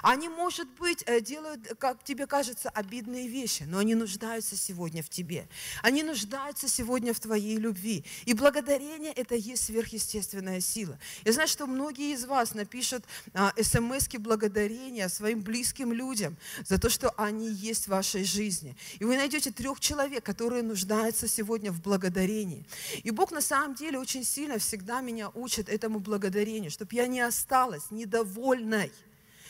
Они, 0.02 0.30
может 0.30 0.70
быть, 0.80 1.04
э, 1.06 1.22
делают, 1.22 1.68
как 1.80 2.04
тебе 2.04 2.28
кажется, 2.28 2.70
обидные 2.70 3.28
вещи, 3.28 3.64
но 3.64 3.80
они 3.80 3.96
нуждаются 3.96 4.56
сегодня 4.56 5.04
в 5.04 5.10
тебе. 5.10 5.48
Они 5.82 6.04
нуждаются 6.04 6.68
сегодня 6.68 7.14
в 7.14 7.20
твоей 7.20 7.58
любви. 7.58 8.04
И 8.26 8.34
благодарение– 8.34 9.12
это 9.16 9.36
есть 9.36 9.66
сверхъестественная 9.66 10.62
сила. 10.62 11.00
Я 11.26 11.34
знаю, 11.34 11.48
что 11.48 11.68
многие 11.68 12.14
из 12.14 12.26
вас 12.26 12.54
напишут 12.54 13.04
а, 13.34 13.54
смс 13.62 14.08
благодарения 14.20 15.08
своим 15.10 15.42
близким 15.42 15.94
людям 15.94 16.38
за 16.66 16.80
то, 16.80 16.90
что 16.90 17.12
они 17.18 17.50
есть 17.50 17.86
в 17.86 17.90
вашей 17.90 18.24
жизни. 18.24 18.76
И 19.00 19.06
вы 19.06 19.18
найдете 19.18 19.52
трех 19.52 19.80
человек, 19.80 20.24
которые 20.24 20.64
нуждаются 20.64 21.28
сегодня 21.28 21.72
в 21.72 21.82
благодарении. 21.82 22.66
И 23.04 23.12
Бог 23.12 23.32
на 23.32 23.42
самом 23.42 23.76
деле 23.76 24.00
очень 24.00 24.24
сильно 24.24 24.58
всегда 24.58 25.02
меня 25.02 25.30
учит 25.30 25.70
этому 25.70 26.00
благодарению, 26.00 26.72
чтобы 26.72 26.96
я 26.96 27.08
не 27.08 27.22
осталась 27.22 27.92
недовольной– 27.92 28.92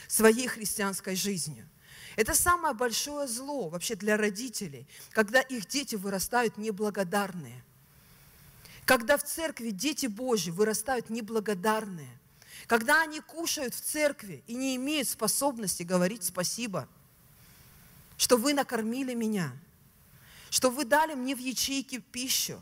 своей 0.10 0.48
христианской 0.48 1.16
жизнью. 1.16 1.70
Это 2.16 2.34
самое 2.34 2.74
большое 2.74 3.28
зло 3.28 3.70
вообще 3.70 3.96
для 3.96 4.18
родителей, 4.18 4.88
когда 5.12 5.40
их 5.40 5.68
дети 5.68 5.96
вырастают 5.96 6.58
неблагодарные. 6.58 7.64
Когда 8.86 9.18
в 9.18 9.24
церкви 9.24 9.70
дети 9.70 10.08
Божьи 10.08 10.50
вырастают 10.50 11.12
неблагодарные. 11.12 12.10
Когда 12.66 13.04
они 13.04 13.22
кушают 13.22 13.76
в 13.76 13.82
церкви 13.82 14.44
и 14.48 14.56
не 14.56 14.76
имеют 14.76 15.08
способности 15.08 15.84
говорить 15.84 16.24
спасибо, 16.24 16.90
что 18.18 18.36
вы 18.36 18.54
накормили 18.54 19.14
меня, 19.14 19.54
что 20.50 20.72
вы 20.72 20.86
дали 20.86 21.14
мне 21.14 21.36
в 21.36 21.40
ячейке 21.40 22.00
пищу, 22.00 22.62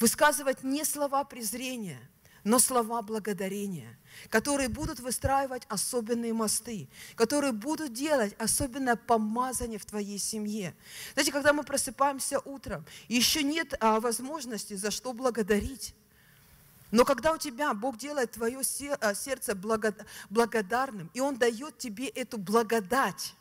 высказывать 0.00 0.64
не 0.64 0.84
слова 0.84 1.22
презрения– 1.22 2.00
но 2.44 2.58
слова 2.58 3.02
благодарения, 3.02 3.96
которые 4.28 4.68
будут 4.68 5.00
выстраивать 5.00 5.62
особенные 5.68 6.32
мосты, 6.32 6.88
которые 7.14 7.52
будут 7.52 7.92
делать 7.92 8.34
особенное 8.38 8.96
помазание 8.96 9.78
в 9.78 9.84
твоей 9.84 10.18
семье. 10.18 10.74
Знаете, 11.14 11.32
когда 11.32 11.52
мы 11.52 11.62
просыпаемся 11.62 12.40
утром, 12.40 12.84
еще 13.08 13.42
нет 13.42 13.74
а, 13.80 14.00
возможности 14.00 14.74
за 14.74 14.90
что 14.90 15.12
благодарить. 15.12 15.94
Но 16.90 17.04
когда 17.04 17.32
у 17.32 17.38
тебя 17.38 17.72
Бог 17.74 17.96
делает 17.96 18.32
твое 18.32 18.60
а, 19.00 19.14
сердце 19.14 19.54
благодарным, 19.54 21.10
и 21.14 21.20
Он 21.20 21.36
дает 21.36 21.78
тебе 21.78 22.08
эту 22.08 22.38
благодать, 22.38 23.34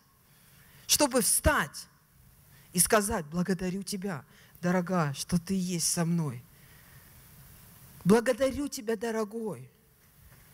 чтобы 0.86 1.22
встать 1.22 1.88
и 2.72 2.80
сказать, 2.80 3.26
благодарю 3.26 3.82
тебя, 3.82 4.24
дорогая, 4.62 5.14
что 5.14 5.40
ты 5.40 5.56
есть 5.56 5.92
со 5.92 6.06
мной– 6.06 6.44
Благодарю 8.04 8.68
Тебя, 8.68 8.96
дорогой, 8.96 9.70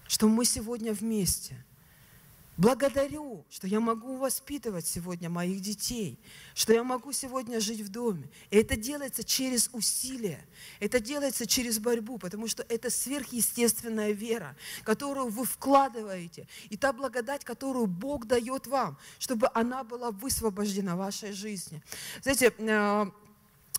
что 0.08 0.28
мы 0.28 0.46
сегодня 0.46 0.94
вместе. 0.94 1.64
Благодарю, 2.58 3.46
что 3.52 3.68
я 3.68 3.80
могу 3.80 4.18
воспитывать 4.18 4.88
сегодня 4.88 5.30
моих 5.30 5.62
детей, 5.62 6.20
что 6.56 6.74
я 6.74 6.84
могу 6.84 7.12
сегодня 7.12 7.60
жить 7.60 7.82
в 7.82 7.90
доме. 7.90 8.28
И 8.50 8.58
это 8.58 8.76
делается 8.76 9.24
через 9.24 9.70
усилия, 9.74 10.44
это 10.80 11.00
делается 11.00 11.46
через 11.46 11.78
борьбу, 11.78 12.18
потому 12.18 12.48
что 12.48 12.66
это 12.68 12.90
сверхъестественная 12.90 14.12
вера, 14.12 14.58
которую 14.84 15.28
вы 15.28 15.46
вкладываете, 15.46 16.48
и 16.72 16.78
та 16.78 16.94
благодать, 16.94 17.46
которую 17.46 17.86
Бог 17.86 18.26
дает 18.26 18.66
вам, 18.66 18.98
чтобы 19.20 19.50
она 19.54 19.84
была 19.84 20.10
высвобождена 20.10 20.96
в 20.96 21.00
вашей 21.00 21.34
жизни. 21.34 21.84
Знаете, 22.24 22.52
э, 22.58 23.06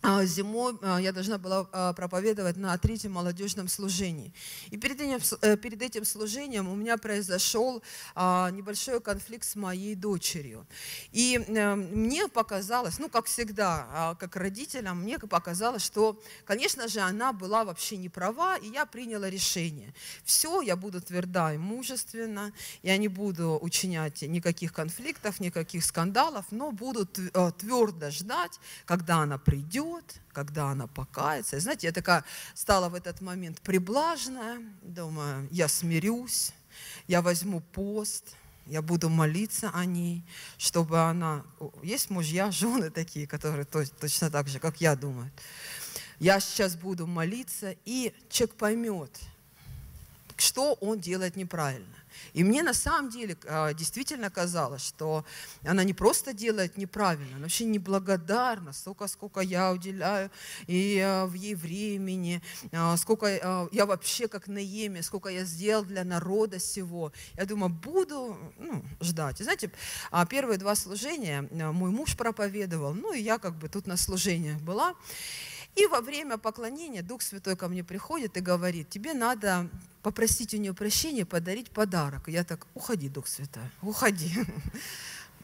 зимой 0.03 0.79
а, 0.83 0.99
я 0.99 1.13
должна 1.13 1.39
была 1.39 1.67
а, 1.73 1.93
проповедовать 1.93 2.57
на 2.57 2.77
третьем 2.79 3.13
молодежном 3.13 3.69
служении. 3.69 4.33
И 4.71 4.77
перед 4.77 5.01
этим, 5.01 5.21
э, 5.43 5.57
перед 5.57 5.83
этим 5.83 6.05
служением 6.05 6.69
у 6.69 6.77
меня 6.77 6.97
произошел 6.97 7.83
небольшой 8.17 9.01
конфликт 9.01 9.45
с 9.45 9.57
моей 9.57 9.95
дочерью. 9.95 10.67
И 11.13 11.39
э, 11.47 11.75
мне 11.75 12.29
показалось, 12.29 12.99
ну, 12.99 13.09
как 13.09 13.27
всегда, 13.27 14.17
как 14.19 14.37
родителям, 14.37 15.03
мне 15.03 15.19
показалось, 15.19 15.83
что, 15.85 16.21
конечно 16.45 16.89
же, 16.89 17.01
она 17.01 17.33
была 17.33 17.65
вообще 17.65 17.97
не 17.97 18.09
права, 18.09 18.57
и 18.57 18.69
я 18.69 18.87
приняла 18.87 19.29
решение. 19.31 19.95
Все, 20.25 20.61
я 20.63 20.77
буду 20.77 21.01
тверда 21.01 21.55
и 21.55 21.59
мужественна, 21.59 22.53
я 22.83 22.97
не 22.97 23.09
буду 23.09 23.59
учинять 23.61 24.23
никаких 24.23 24.73
конфликтов, 24.73 25.41
никаких 25.41 25.85
скандалов, 25.85 26.47
но 26.51 26.73
буду 26.73 27.09
э, 27.17 27.51
твердо 27.59 28.11
ждать, 28.11 28.59
когда 28.85 29.19
она 29.19 29.39
придет, 29.39 29.88
придет, 29.89 30.21
когда 30.33 30.71
она 30.71 30.87
покается. 30.87 31.57
И 31.57 31.61
знаете, 31.61 31.87
я 31.87 31.93
такая 31.93 32.25
стала 32.55 32.89
в 32.89 32.95
этот 32.95 33.21
момент 33.21 33.61
приблажная, 33.61 34.61
думаю, 34.83 35.49
я 35.51 35.69
смирюсь, 35.69 36.53
я 37.07 37.23
возьму 37.23 37.61
пост, 37.61 38.35
я 38.67 38.83
буду 38.83 39.09
молиться 39.09 39.71
о 39.73 39.85
ней, 39.85 40.23
чтобы 40.59 41.01
она... 41.01 41.45
Есть 41.83 42.11
мужья, 42.11 42.51
жены 42.53 42.91
такие, 42.91 43.27
которые 43.27 43.65
точно 43.65 44.31
так 44.31 44.49
же, 44.49 44.59
как 44.59 44.81
я 44.81 44.97
думаю. 44.97 45.31
Я 46.19 46.41
сейчас 46.41 46.77
буду 46.77 47.07
молиться, 47.07 47.77
и 47.85 48.13
человек 48.29 48.57
поймет, 48.57 49.21
что 50.37 50.75
он 50.75 50.99
делает 51.01 51.37
неправильно. 51.37 51.95
И 52.33 52.45
мне 52.45 52.63
на 52.63 52.75
самом 52.75 53.11
деле 53.11 53.37
а, 53.47 53.73
действительно 53.73 54.31
казалось, 54.31 54.83
что 54.83 55.25
она 55.65 55.85
не 55.85 55.95
просто 55.95 56.33
делает 56.33 56.77
неправильно, 56.77 57.37
она 57.37 57.43
вообще 57.43 57.65
неблагодарна, 57.65 58.73
столько, 58.73 59.07
сколько 59.09 59.41
я 59.41 59.73
уделяю 59.73 60.31
и 60.67 60.99
а, 60.99 61.27
в 61.27 61.35
ей 61.35 61.55
времени, 61.55 62.43
а, 62.73 62.97
сколько 62.97 63.69
я 63.73 63.87
вообще 63.87 64.29
как 64.29 64.47
Наеме, 64.49 65.03
сколько 65.03 65.29
я 65.29 65.45
сделал 65.45 65.85
для 65.85 66.05
народа 66.05 66.59
всего. 66.59 67.13
Я 67.37 67.45
думаю, 67.45 67.71
буду 67.71 68.37
ну, 68.59 68.85
ждать. 69.01 69.41
И 69.41 69.45
знаете, 69.45 69.71
первые 70.29 70.59
два 70.59 70.75
служения 70.75 71.49
мой 71.51 71.91
муж 71.91 72.17
проповедовал, 72.17 72.95
ну 72.95 73.13
и 73.13 73.21
я 73.21 73.39
как 73.39 73.57
бы 73.57 73.69
тут 73.69 73.87
на 73.87 73.97
служениях 73.97 74.61
была. 74.61 74.95
И 75.79 75.87
во 75.87 76.01
время 76.01 76.39
поклонения 76.39 77.03
Дух 77.03 77.23
Святой 77.23 77.55
ко 77.57 77.69
мне 77.69 77.85
приходит 77.85 78.37
и 78.37 78.41
говорит, 78.41 78.91
тебе 78.91 79.15
надо 79.15 79.71
попросить 80.03 80.53
у 80.53 80.57
нее 80.57 80.75
прощения, 80.75 81.25
подарить 81.25 81.71
подарок. 81.71 82.27
Я 82.27 82.43
так, 82.43 82.67
уходи, 82.75 83.09
Дух 83.09 83.29
Святой, 83.29 83.71
уходи. 83.83 84.35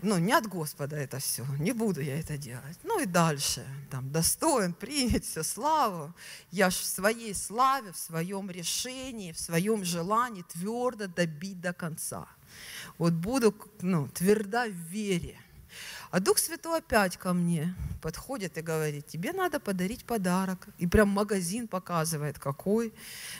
Ну, 0.02 0.18
не 0.18 0.34
от 0.34 0.46
Господа 0.48 0.96
это 0.96 1.18
все, 1.18 1.46
не 1.58 1.72
буду 1.72 2.02
я 2.02 2.20
это 2.20 2.36
делать. 2.36 2.78
Ну 2.82 3.00
и 3.00 3.06
дальше, 3.06 3.64
там, 3.90 4.12
достоин 4.12 4.74
принять 4.74 5.24
все 5.24 5.42
славу. 5.42 6.12
Я 6.50 6.68
ж 6.68 6.74
в 6.74 6.84
своей 6.84 7.34
славе, 7.34 7.90
в 7.92 7.96
своем 7.96 8.50
решении, 8.50 9.32
в 9.32 9.40
своем 9.40 9.82
желании 9.82 10.42
твердо 10.42 11.06
добить 11.06 11.60
до 11.62 11.72
конца. 11.72 12.26
Вот 12.98 13.14
буду 13.14 13.54
ну, 13.80 14.08
тверда 14.08 14.66
в 14.66 14.72
вере. 14.72 15.38
А 16.14 16.20
Дух 16.20 16.38
Святой 16.38 16.78
опять 16.78 17.16
ко 17.16 17.32
мне 17.32 17.74
подходит 18.00 18.56
и 18.56 18.62
говорит, 18.62 19.08
тебе 19.08 19.32
надо 19.32 19.58
подарить 19.58 20.04
подарок. 20.04 20.68
И 20.78 20.86
прям 20.86 21.08
магазин 21.08 21.66
показывает, 21.66 22.38
какой, 22.38 22.94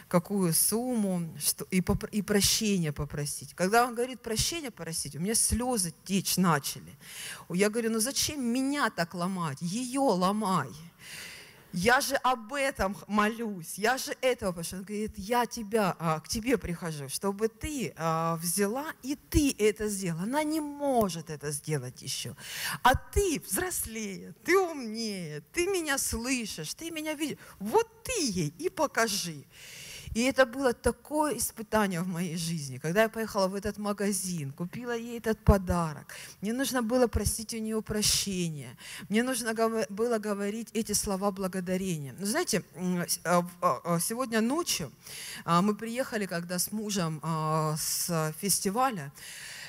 какую 0.09 0.53
сумму, 0.53 1.33
что, 1.39 1.67
и, 1.71 1.81
поп, 1.81 2.03
и 2.11 2.21
прощение 2.21 2.93
попросить. 2.93 3.55
Когда 3.55 3.87
он 3.87 3.95
говорит 3.95 4.21
прощение 4.23 4.73
просить, 4.73 5.15
у 5.15 5.21
меня 5.21 5.37
слезы 5.37 5.95
течь 6.05 6.37
начали. 6.37 6.99
Я 7.49 7.71
говорю, 7.71 7.93
ну 7.93 8.01
зачем 8.01 8.45
меня 8.45 8.91
так 8.91 9.15
ломать? 9.15 9.59
Ее 9.61 10.01
ломай. 10.01 10.71
Я 11.77 12.01
же 12.01 12.15
об 12.15 12.53
этом 12.53 12.97
молюсь, 13.09 13.79
я 13.79 13.99
же 13.99 14.17
этого 14.21 14.53
прошу. 14.53 14.77
Он 14.77 14.85
говорит, 14.85 15.15
я 15.17 15.45
тебя, 15.45 15.97
а, 15.99 16.21
к 16.21 16.29
тебе 16.29 16.57
прихожу, 16.57 17.09
чтобы 17.09 17.49
ты 17.49 17.93
а, 17.97 18.37
взяла 18.37 18.93
и 19.03 19.17
ты 19.17 19.53
это 19.59 19.89
сделала. 19.89 20.23
Она 20.23 20.45
не 20.45 20.61
может 20.61 21.31
это 21.31 21.51
сделать 21.51 22.01
еще. 22.01 22.37
А 22.85 22.95
ты 22.95 23.43
взрослее, 23.45 24.37
ты 24.45 24.57
умнее, 24.57 25.43
ты 25.53 25.67
меня 25.67 25.99
слышишь, 25.99 26.75
ты 26.75 26.93
меня 26.93 27.15
видишь. 27.15 27.39
Вот 27.59 28.05
ты 28.05 28.23
ей 28.23 28.55
и 28.57 28.69
покажи. 28.69 29.45
И 30.15 30.23
это 30.23 30.47
было 30.47 30.73
такое 30.73 31.37
испытание 31.37 32.01
в 32.01 32.07
моей 32.07 32.37
жизни, 32.37 32.79
когда 32.79 33.03
я 33.03 33.09
поехала 33.09 33.49
в 33.49 33.55
этот 33.57 33.79
магазин, 33.79 34.53
купила 34.53 34.97
ей 34.97 35.19
этот 35.19 35.41
подарок. 35.41 36.15
Мне 36.41 36.53
нужно 36.53 36.83
было 36.83 37.09
просить 37.09 37.53
у 37.53 37.59
нее 37.59 37.83
прощения. 37.83 38.77
Мне 39.09 39.25
нужно 39.25 39.55
было 39.89 40.19
говорить 40.19 40.69
эти 40.73 40.93
слова 40.93 41.33
благодарения. 41.33 42.15
Но 42.17 42.27
знаете, 42.27 42.63
а, 43.25 43.45
а, 43.61 43.81
а, 43.85 44.01
сегодня 44.01 44.41
ночью 44.41 44.93
мы 45.45 45.75
приехали, 45.75 46.27
когда 46.27 46.61
с 46.61 46.71
мужем 46.71 47.21
с 47.77 48.33
фестиваля, 48.41 49.13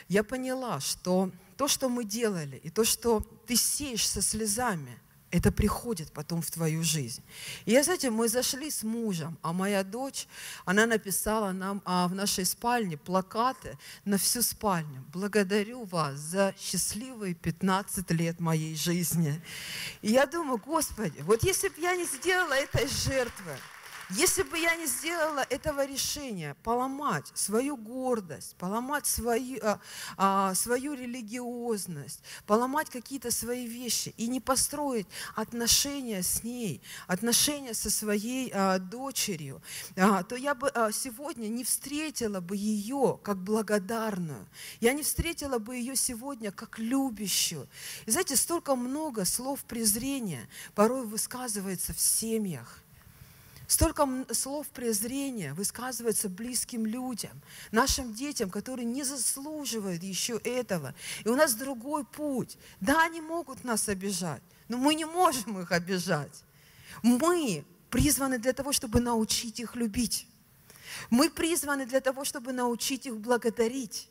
я 0.10 0.24
поняла, 0.24 0.80
что 0.80 1.32
то, 1.58 1.68
что 1.68 1.90
мы 1.90 2.04
делали, 2.04 2.58
и 2.58 2.70
то, 2.70 2.84
что 2.84 3.22
ты 3.48 3.56
сеешь 3.56 4.08
со 4.08 4.22
слезами– 4.22 5.00
это 5.32 5.52
приходит 5.52 6.12
потом 6.14 6.42
в 6.42 6.50
твою 6.50 6.84
жизнь. 6.84 7.22
И 7.66 7.72
я, 7.72 7.84
знаете, 7.84 8.10
мы 8.10 8.30
зашли 8.30 8.72
с 8.72 8.84
мужем, 8.84 9.38
а 9.42 9.54
моя 9.54 9.84
дочь, 9.84 10.28
она 10.66 10.86
написала 10.86 11.52
нам 11.52 11.82
а, 11.86 12.08
в 12.08 12.16
нашей 12.16 12.46
спальне 12.46 12.98
плакаты 12.98 13.78
на 14.06 14.18
всю 14.18 14.42
спальню. 14.42 15.04
Благодарю 15.14 15.84
вас 15.86 16.16
за 16.16 16.54
счастливые 16.58 17.34
15 17.34 18.10
лет 18.12 18.40
моей 18.40 18.76
жизни. 18.76 19.42
И 20.02 20.12
я 20.12 20.26
думаю, 20.26 20.62
Господи, 20.64 21.20
вот 21.22 21.44
если 21.44 21.70
бы 21.70 21.82
я 21.82 21.96
не 21.96 22.06
сделала 22.06 22.54
этой 22.54 22.88
жертвы, 22.88 23.52
если 24.12 24.44
бы 24.44 24.58
я 24.58 24.76
не 24.76 24.86
сделала 24.86 25.46
этого 25.50 25.86
решения, 25.86 26.56
поломать 26.64 27.32
свою 27.34 27.76
гордость, 27.76 28.56
поломать 28.58 29.06
свою, 29.06 29.60
а, 29.64 29.80
а, 30.18 30.54
свою 30.54 30.94
религиозность, 30.94 32.22
поломать 32.46 32.90
какие-то 32.90 33.32
свои 33.32 33.66
вещи 33.66 34.14
и 34.18 34.28
не 34.28 34.40
построить 34.40 35.08
отношения 35.36 36.22
с 36.22 36.44
ней, 36.44 36.82
отношения 37.08 37.74
со 37.74 37.90
своей 37.90 38.52
а, 38.54 38.78
дочерью, 38.78 39.62
а, 39.98 40.24
то 40.24 40.36
я 40.36 40.54
бы 40.54 40.70
а, 40.70 40.92
сегодня 40.92 41.48
не 41.48 41.64
встретила 41.64 42.42
бы 42.42 42.56
ее 42.56 43.20
как 43.24 43.38
благодарную. 43.38 44.48
Я 44.82 44.94
не 44.94 45.04
встретила 45.04 45.58
бы 45.58 45.78
ее 45.78 45.96
сегодня 45.96 46.52
как 46.52 46.80
любящую. 46.80 47.68
И 48.06 48.12
знаете, 48.12 48.36
столько 48.36 48.76
много 48.76 49.26
слов 49.26 49.64
презрения 49.64 50.48
порой 50.76 51.06
высказывается 51.06 51.94
в 51.94 52.00
семьях. 52.00 52.85
Столько 53.68 54.08
слов 54.32 54.68
презрения 54.68 55.54
высказывается 55.54 56.30
близким 56.30 56.86
людям, 56.86 57.42
нашим 57.72 58.14
детям, 58.14 58.50
которые 58.50 58.86
не 58.86 59.04
заслуживают 59.04 60.04
еще 60.04 60.40
этого. 60.44 60.94
И 61.24 61.30
у 61.30 61.36
нас 61.36 61.56
другой 61.56 62.06
путь. 62.06 62.58
Да, 62.80 63.04
они 63.04 63.22
могут 63.22 63.64
нас 63.64 63.90
обижать, 63.90 64.42
но 64.68 64.78
мы 64.78 64.94
не 64.96 65.06
можем 65.06 65.60
их 65.60 65.72
обижать. 65.72 66.44
Мы 67.02 67.66
призваны 67.90 68.38
для 68.38 68.54
того, 68.54 68.72
чтобы 68.72 69.00
научить 69.00 69.60
их 69.60 69.76
любить. 69.76 70.28
Мы 71.10 71.30
призваны 71.30 71.86
для 71.86 72.02
того, 72.02 72.24
чтобы 72.24 72.54
научить 72.54 73.06
их 73.06 73.18
благодарить. 73.18 74.10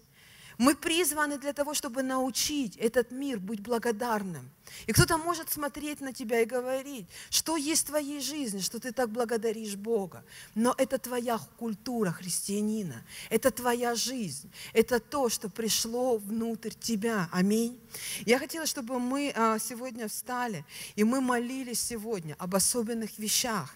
Мы 0.58 0.74
призваны 0.74 1.38
для 1.38 1.52
того, 1.52 1.74
чтобы 1.74 2.02
научить 2.02 2.76
этот 2.76 3.10
мир 3.10 3.38
быть 3.38 3.60
благодарным. 3.60 4.50
И 4.86 4.92
кто-то 4.92 5.18
может 5.18 5.50
смотреть 5.50 6.00
на 6.00 6.12
тебя 6.12 6.40
и 6.40 6.44
говорить, 6.44 7.06
что 7.30 7.56
есть 7.56 7.84
в 7.84 7.86
твоей 7.86 8.20
жизни, 8.20 8.60
что 8.60 8.80
ты 8.80 8.92
так 8.92 9.10
благодаришь 9.10 9.76
Бога. 9.76 10.24
Но 10.54 10.74
это 10.78 10.98
твоя 10.98 11.38
культура 11.58 12.10
христианина, 12.10 13.02
это 13.30 13.50
твоя 13.50 13.94
жизнь, 13.94 14.50
это 14.72 15.00
то, 15.00 15.28
что 15.28 15.48
пришло 15.48 16.16
внутрь 16.18 16.72
тебя. 16.80 17.28
Аминь. 17.32 17.78
Я 18.26 18.38
хотела, 18.38 18.66
чтобы 18.66 18.98
мы 18.98 19.32
а, 19.34 19.58
сегодня 19.58 20.08
встали, 20.08 20.64
и 20.96 21.04
мы 21.04 21.20
молились 21.20 21.80
сегодня 21.80 22.34
об 22.38 22.54
особенных 22.54 23.18
вещах. 23.18 23.74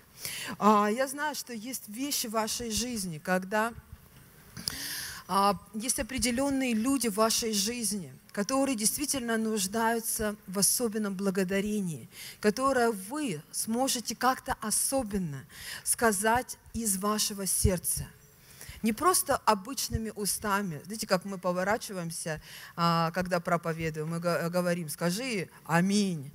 А, 0.59 0.89
я 0.91 1.07
знаю, 1.07 1.35
что 1.35 1.53
есть 1.53 1.89
вещи 1.89 2.27
в 2.27 2.33
вашей 2.33 2.71
жизни, 2.71 3.19
когда 3.19 3.73
есть 5.75 5.99
определенные 5.99 6.73
люди 6.73 7.09
в 7.09 7.15
вашей 7.15 7.53
жизни, 7.53 8.13
которые 8.33 8.77
действительно 8.77 9.37
нуждаются 9.37 10.37
в 10.47 10.59
особенном 10.59 11.15
благодарении, 11.15 12.09
которое 12.41 12.91
вы 12.91 13.43
сможете 13.53 14.17
как-то 14.17 14.57
особенно 14.63 15.45
сказать 15.85 16.57
из 16.73 16.97
вашего 16.97 17.47
сердца. 17.47 18.07
Не 18.83 18.93
просто 18.93 19.37
обычными 19.37 20.13
устами. 20.15 20.81
Знаете, 20.85 21.07
как 21.07 21.25
мы 21.25 21.39
поворачиваемся, 21.39 22.41
а, 22.77 23.11
когда 23.13 23.41
проповедуем, 23.41 24.09
мы 24.09 24.21
говорим, 24.21 24.89
скажи 24.89 25.49
аминь. 25.65 26.31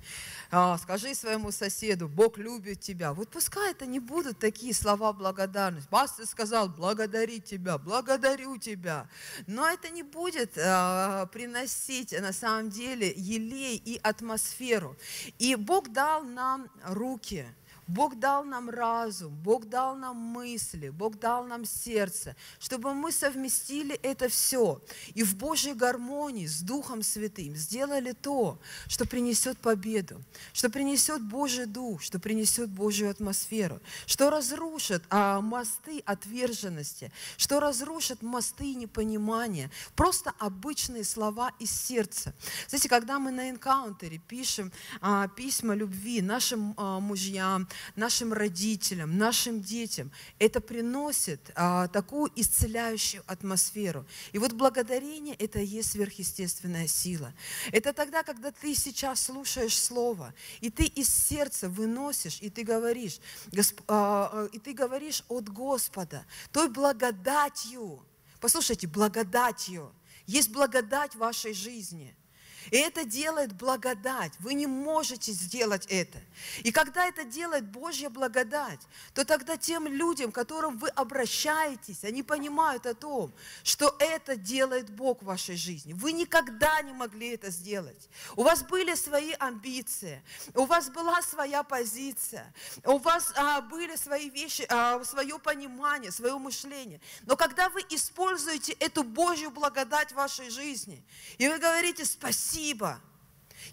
А, 0.52 0.78
скажи 0.78 1.16
своему 1.16 1.52
соседу, 1.52 2.08
Бог 2.08 2.38
любит 2.38 2.80
тебя. 2.80 3.14
Вот 3.14 3.30
пускай 3.30 3.72
это 3.72 3.88
не 3.88 4.00
будут 4.00 4.38
такие 4.38 4.74
слова 4.74 5.12
благодарности. 5.12 5.89
Пастор 5.89 6.28
сказал, 6.28 6.70
благодари 6.70 7.41
тебя, 7.41 7.80
благодарю 7.80 8.58
тебя. 8.58 9.10
Но 9.48 9.68
это 9.68 9.89
не 9.89 10.04
будет 10.04 10.58
а, 10.58 11.26
приносить 11.28 12.12
на 12.12 12.34
самом 12.34 12.70
деле 12.70 13.12
елей 13.16 13.78
и 13.78 14.00
атмосферу. 14.04 14.96
И 15.39 15.56
Бог 15.56 15.91
дал 15.91 16.24
нам 16.24 16.70
руки, 16.84 17.48
Бог 17.88 18.17
дал 18.17 18.43
нам 18.43 18.69
разум, 18.69 19.34
Бог 19.43 19.65
дал 19.65 19.95
нам 19.95 20.17
мысли, 20.17 20.89
Бог 20.89 21.19
дал 21.19 21.45
нам 21.45 21.65
сердце, 21.65 22.36
чтобы 22.59 22.93
мы 22.93 23.11
совместили 23.11 23.95
это 23.95 24.29
все 24.29 24.81
и 25.13 25.23
в 25.23 25.36
Божьей 25.36 25.73
гармонии 25.73 26.45
с 26.45 26.61
Духом 26.61 27.03
Святым 27.03 27.55
сделали 27.55 28.13
то, 28.13 28.59
что 28.88 29.05
принесет 29.05 29.57
победу, 29.57 30.23
что 30.53 30.69
принесет 30.69 31.21
Божий 31.21 31.65
Дух, 31.65 32.01
что 32.01 32.19
принесет 32.19 32.69
Божью 32.69 33.09
атмосферу, 33.09 33.81
что 34.05 34.29
разрушит 34.29 35.03
а, 35.09 35.41
мосты 35.41 36.01
отверженности, 36.05 37.11
что 37.38 37.59
разрушит 37.59 38.21
мосты 38.21 38.75
непонимания, 38.75 39.69
просто 39.95 40.34
обычные 40.39 41.03
слова 41.03 41.51
из 41.59 41.71
сердца. 41.71 42.34
Знаете, 42.67 42.89
когда 42.89 43.19
мы 43.19 43.31
на 43.31 43.49
энкаунтере 43.49 44.19
пишем 44.19 44.71
а, 45.01 45.27
письма 45.27 45.75
любви 45.75 46.21
нашим 46.21 46.73
а, 46.77 46.99
мужьям, 46.99 47.67
нашим 47.95 48.34
родителям, 48.34 49.17
нашим 49.17 49.61
детям. 49.61 50.11
Это 50.39 50.61
приносит 50.61 51.51
а, 51.55 51.88
такую 51.88 52.31
исцеляющую 52.36 53.23
атмосферу. 53.27 54.05
И 54.31 54.38
вот 54.38 54.53
благодарение– 54.53 55.36
это 55.39 55.59
и 55.59 55.65
есть 55.65 55.91
сверхъестественная 55.91 56.88
сила. 56.88 57.34
Это 57.71 57.93
тогда, 57.93 58.23
когда 58.23 58.51
ты 58.51 58.75
сейчас 58.75 59.21
слушаешь 59.21 59.77
Слово, 59.77 60.34
и 60.61 60.69
ты 60.69 60.86
из 60.86 61.09
сердца 61.09 61.69
выносишь, 61.69 62.39
и 62.41 62.49
ты 62.49 62.63
говоришь, 62.63 63.19
Госп... 63.51 63.81
а, 63.88 64.29
а 64.34 64.49
и 64.51 64.59
ты 64.59 64.73
говоришь 64.73 65.23
от 65.27 65.49
Господа, 65.49 66.25
той 66.51 66.69
благодатью, 66.69 68.05
послушайте, 68.39 68.88
благодатью, 68.88 69.93
есть 70.25 70.51
благодать 70.51 71.15
в 71.15 71.19
вашей 71.19 71.53
жизни– 71.53 72.15
и 72.72 72.78
это 72.78 73.05
делает 73.05 73.53
благодать. 73.53 74.34
Вы 74.39 74.53
не 74.53 74.68
можете 74.68 75.32
сделать 75.32 75.86
это. 75.89 76.20
И 76.64 76.72
когда 76.72 77.05
это 77.05 77.24
делает 77.24 77.66
Божья 77.66 78.09
благодать, 78.09 78.80
то 79.14 79.26
тогда 79.26 79.57
тем 79.57 79.88
людям, 79.88 80.32
к 80.32 80.36
которым 80.36 80.78
вы 80.78 80.89
обращаетесь, 80.89 82.03
они 82.03 82.24
понимают 82.24 82.86
о 82.86 82.93
том, 82.93 83.34
что 83.64 83.95
это 83.99 84.36
делает 84.36 84.89
Бог 84.89 85.22
в 85.22 85.26
вашей 85.26 85.55
жизни. 85.55 85.93
Вы 85.93 86.14
никогда 86.14 86.82
не 86.82 86.93
могли 86.93 87.30
это 87.30 87.49
сделать. 87.49 88.09
У 88.36 88.43
вас 88.43 88.64
были 88.64 88.95
свои 88.95 89.34
амбиции, 89.39 90.22
у 90.53 90.66
вас 90.66 90.89
была 90.89 91.22
своя 91.22 91.64
позиция, 91.64 92.53
у 92.86 92.97
вас 92.97 93.34
а, 93.36 93.61
были 93.61 93.95
свои 93.95 94.30
вещи, 94.30 94.66
а, 94.70 95.03
свое 95.03 95.38
понимание, 95.39 96.11
свое 96.11 96.38
мышление. 96.38 97.01
Но 97.24 97.36
когда 97.36 97.70
вы 97.70 97.82
используете 97.89 98.74
эту 98.74 99.03
Божью 99.03 99.51
благодать 99.51 100.11
в 100.11 100.16
вашей 100.16 100.49
жизни, 100.49 101.03
и 101.38 101.47
вы 101.47 101.57
говорите 101.57 102.05
спасибо, 102.05 102.53
спасибо. 102.54 103.01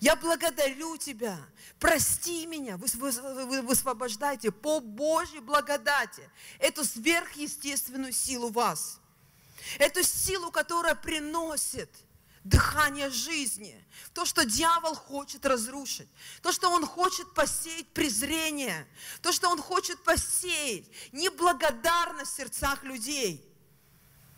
Я 0.00 0.16
благодарю 0.16 0.96
Тебя. 0.96 1.38
Прости 1.78 2.46
меня. 2.46 2.76
Вы, 2.76 2.86
вы, 2.94 3.44
вы 3.46 3.62
высвобождаете 3.62 4.50
по 4.50 4.80
Божьей 4.80 5.40
благодати 5.40 6.28
эту 6.58 6.84
сверхъестественную 6.84 8.12
силу 8.12 8.50
вас. 8.50 9.00
Эту 9.78 10.02
силу, 10.02 10.50
которая 10.50 10.94
приносит 10.94 11.90
дыхание 12.44 13.10
жизни. 13.10 13.76
То, 14.14 14.24
что 14.24 14.46
дьявол 14.46 14.94
хочет 14.94 15.44
разрушить. 15.44 16.08
То, 16.42 16.52
что 16.52 16.70
он 16.70 16.86
хочет 16.86 17.34
посеять 17.34 17.88
презрение. 17.88 18.86
То, 19.20 19.32
что 19.32 19.50
он 19.50 19.60
хочет 19.60 20.02
посеять 20.04 20.86
неблагодарность 21.12 22.32
в 22.32 22.36
сердцах 22.36 22.84
людей. 22.84 23.44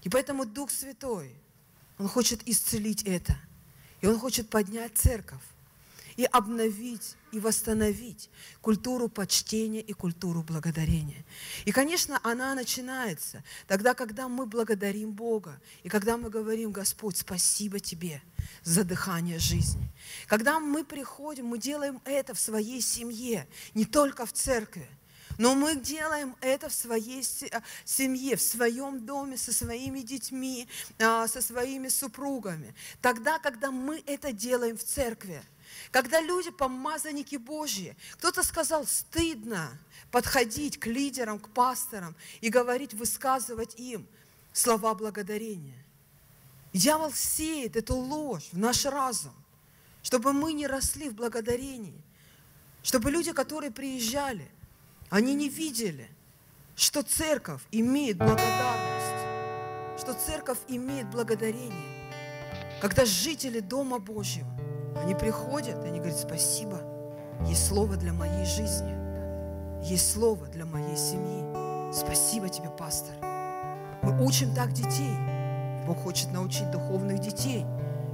И 0.02 0.08
поэтому 0.08 0.44
Дух 0.44 0.72
Святой, 0.72 1.32
Он 1.98 2.08
хочет 2.08 2.48
исцелить 2.48 3.04
это– 3.04 3.36
и 4.02 4.06
Он 4.06 4.18
хочет 4.18 4.50
поднять 4.50 4.98
церковь 4.98 5.40
и 6.16 6.24
обновить 6.24 7.16
и 7.30 7.40
восстановить 7.40 8.28
культуру 8.60 9.08
почтения 9.08 9.80
и 9.80 9.94
культуру 9.94 10.42
благодарения. 10.42 11.24
И, 11.64 11.72
конечно, 11.72 12.20
она 12.22 12.54
начинается 12.54 13.42
тогда, 13.66 13.94
когда 13.94 14.28
мы 14.28 14.44
благодарим 14.44 15.12
Бога, 15.12 15.58
и 15.82 15.88
когда 15.88 16.18
мы 16.18 16.28
говорим, 16.28 16.70
Господь, 16.70 17.16
спасибо 17.16 17.80
Тебе 17.80 18.20
за 18.62 18.84
дыхание 18.84 19.38
жизни. 19.38 19.90
Когда 20.26 20.60
мы 20.60 20.84
приходим, 20.84 21.46
мы 21.46 21.58
делаем 21.58 22.02
это 22.04 22.34
в 22.34 22.40
своей 22.40 22.82
семье, 22.82 23.48
не 23.72 23.86
только 23.86 24.26
в 24.26 24.32
церкви, 24.32 24.86
но 25.38 25.54
мы 25.54 25.76
делаем 25.76 26.36
это 26.40 26.68
в 26.68 26.72
своей 26.72 27.24
а, 27.52 27.62
семье, 27.84 28.36
в 28.36 28.42
своем 28.42 29.04
доме, 29.04 29.36
со 29.36 29.52
своими 29.52 30.00
детьми, 30.00 30.68
а, 30.98 31.26
со 31.28 31.40
своими 31.40 31.88
супругами. 31.88 32.74
Тогда, 33.00 33.38
когда 33.38 33.70
мы 33.70 34.02
это 34.06 34.32
делаем 34.32 34.76
в 34.76 34.84
церкви, 34.84 35.42
когда 35.90 36.20
люди 36.20 36.50
помазанники 36.50 37.36
Божьи, 37.36 37.96
кто-то 38.14 38.42
сказал, 38.42 38.86
стыдно 38.86 39.70
подходить 40.10 40.78
к 40.78 40.86
лидерам, 40.86 41.38
к 41.38 41.48
пасторам 41.50 42.14
и 42.40 42.48
говорить, 42.48 42.94
высказывать 42.94 43.78
им 43.78 44.06
слова 44.52 44.94
благодарения. 44.94 45.82
Дьявол 46.72 47.12
сеет 47.12 47.76
эту 47.76 47.96
ложь 47.96 48.48
в 48.52 48.58
наш 48.58 48.84
разум, 48.84 49.34
чтобы 50.02 50.32
мы 50.32 50.52
не 50.52 50.66
росли 50.66 51.08
в 51.08 51.14
благодарении, 51.14 52.00
чтобы 52.82 53.10
люди, 53.10 53.32
которые 53.32 53.70
приезжали– 53.70 54.50
они 55.12 55.34
не 55.34 55.50
видели, 55.50 56.08
что 56.74 57.02
церковь 57.02 57.60
имеет 57.70 58.16
благодарность, 58.16 59.98
что 59.98 60.14
церковь 60.14 60.56
имеет 60.68 61.10
благодарение. 61.10 62.80
Когда 62.80 63.04
жители 63.04 63.60
Дома 63.60 63.98
Божьего, 63.98 64.48
они 64.96 65.14
приходят, 65.14 65.84
они 65.84 65.98
говорят, 65.98 66.18
спасибо, 66.18 66.80
есть 67.46 67.68
слово 67.68 67.98
для 67.98 68.14
моей 68.14 68.46
жизни, 68.46 68.96
есть 69.84 70.14
слово 70.14 70.46
для 70.46 70.64
моей 70.64 70.96
семьи. 70.96 71.92
Спасибо 71.92 72.48
тебе, 72.48 72.70
пастор. 72.70 73.14
Мы 74.02 74.18
учим 74.24 74.54
так 74.54 74.72
детей. 74.72 75.14
Бог 75.86 75.98
хочет 75.98 76.32
научить 76.32 76.70
духовных 76.70 77.18
детей, 77.18 77.66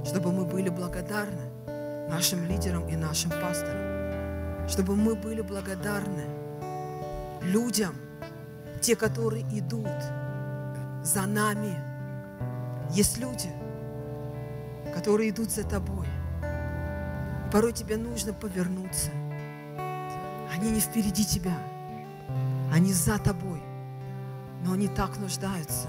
чтобы 0.03 0.33
мы 0.33 0.43
были 0.43 0.67
благодарны 0.67 1.49
нашим 2.09 2.43
лидерам 2.43 2.89
и 2.89 2.97
нашим 2.97 3.31
пасторам, 3.31 4.67
чтобы 4.67 4.97
мы 4.97 5.15
были 5.15 5.39
благодарны 5.39 6.38
людям, 7.41 7.95
те, 8.81 8.95
которые 8.95 9.43
идут 9.57 9.87
за 11.03 11.25
нами. 11.25 11.77
Есть 12.91 13.17
люди, 13.17 13.49
которые 14.93 15.29
идут 15.29 15.51
за 15.51 15.63
тобой. 15.63 16.07
Порой 17.51 17.73
тебе 17.73 17.97
нужно 17.97 18.33
повернуться. 18.33 19.11
Они 20.53 20.71
не 20.71 20.79
впереди 20.79 21.25
тебя, 21.25 21.57
они 22.73 22.91
за 22.91 23.17
тобой, 23.19 23.61
но 24.63 24.73
они 24.73 24.87
так 24.87 25.17
нуждаются, 25.17 25.87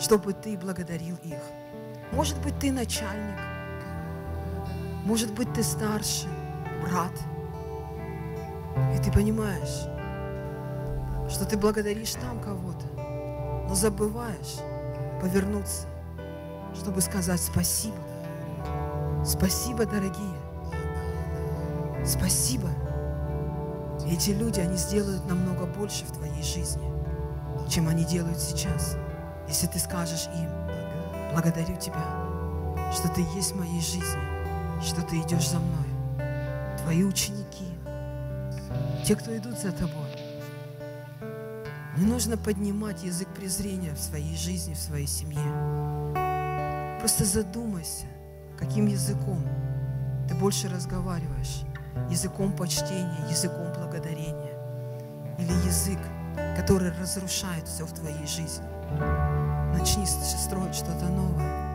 чтобы 0.00 0.32
ты 0.32 0.56
благодарил 0.56 1.16
их. 1.22 1.40
Может 2.12 2.40
быть, 2.40 2.58
ты 2.58 2.72
начальник, 2.72 3.38
может 5.04 5.32
быть, 5.34 5.52
ты 5.52 5.62
старший, 5.62 6.30
брат, 6.82 7.12
и 8.94 9.02
ты 9.02 9.12
понимаешь, 9.12 9.97
что 11.28 11.44
ты 11.44 11.56
благодаришь 11.56 12.12
там 12.12 12.40
кого-то, 12.40 12.86
но 13.68 13.74
забываешь 13.74 14.56
повернуться, 15.20 15.86
чтобы 16.74 17.00
сказать 17.00 17.40
спасибо. 17.40 17.96
Спасибо, 19.24 19.84
дорогие. 19.84 20.38
Спасибо. 22.04 22.68
Эти 24.10 24.30
люди, 24.30 24.60
они 24.60 24.76
сделают 24.76 25.26
намного 25.28 25.66
больше 25.66 26.04
в 26.04 26.12
твоей 26.12 26.42
жизни, 26.42 26.90
чем 27.68 27.88
они 27.88 28.04
делают 28.04 28.38
сейчас. 28.38 28.96
Если 29.48 29.66
ты 29.66 29.78
скажешь 29.78 30.28
им, 30.34 30.48
благодарю 31.32 31.76
тебя, 31.76 32.04
что 32.92 33.08
ты 33.08 33.20
есть 33.34 33.52
в 33.52 33.56
моей 33.56 33.80
жизни, 33.80 34.82
что 34.82 35.02
ты 35.02 35.20
идешь 35.20 35.50
за 35.50 35.58
мной. 35.58 36.78
Твои 36.82 37.02
ученики, 37.04 37.66
те, 39.04 39.14
кто 39.14 39.36
идут 39.36 39.58
за 39.58 39.72
тобой, 39.72 40.07
не 41.98 42.06
нужно 42.06 42.36
поднимать 42.36 43.02
язык 43.02 43.28
презрения 43.34 43.92
в 43.92 43.98
своей 43.98 44.36
жизни, 44.36 44.74
в 44.74 44.78
своей 44.78 45.08
семье. 45.08 45.42
Просто 47.00 47.24
задумайся, 47.24 48.06
каким 48.56 48.86
языком 48.86 49.42
ты 50.28 50.36
больше 50.36 50.68
разговариваешь. 50.68 51.62
Языком 52.08 52.52
почтения, 52.52 53.26
языком 53.28 53.72
благодарения. 53.76 54.54
Или 55.38 55.52
язык, 55.66 55.98
который 56.56 56.92
разрушает 56.92 57.66
все 57.66 57.84
в 57.84 57.92
твоей 57.92 58.26
жизни. 58.28 58.64
Начни 59.76 60.06
строить 60.06 60.76
что-то 60.76 61.06
новое. 61.06 61.67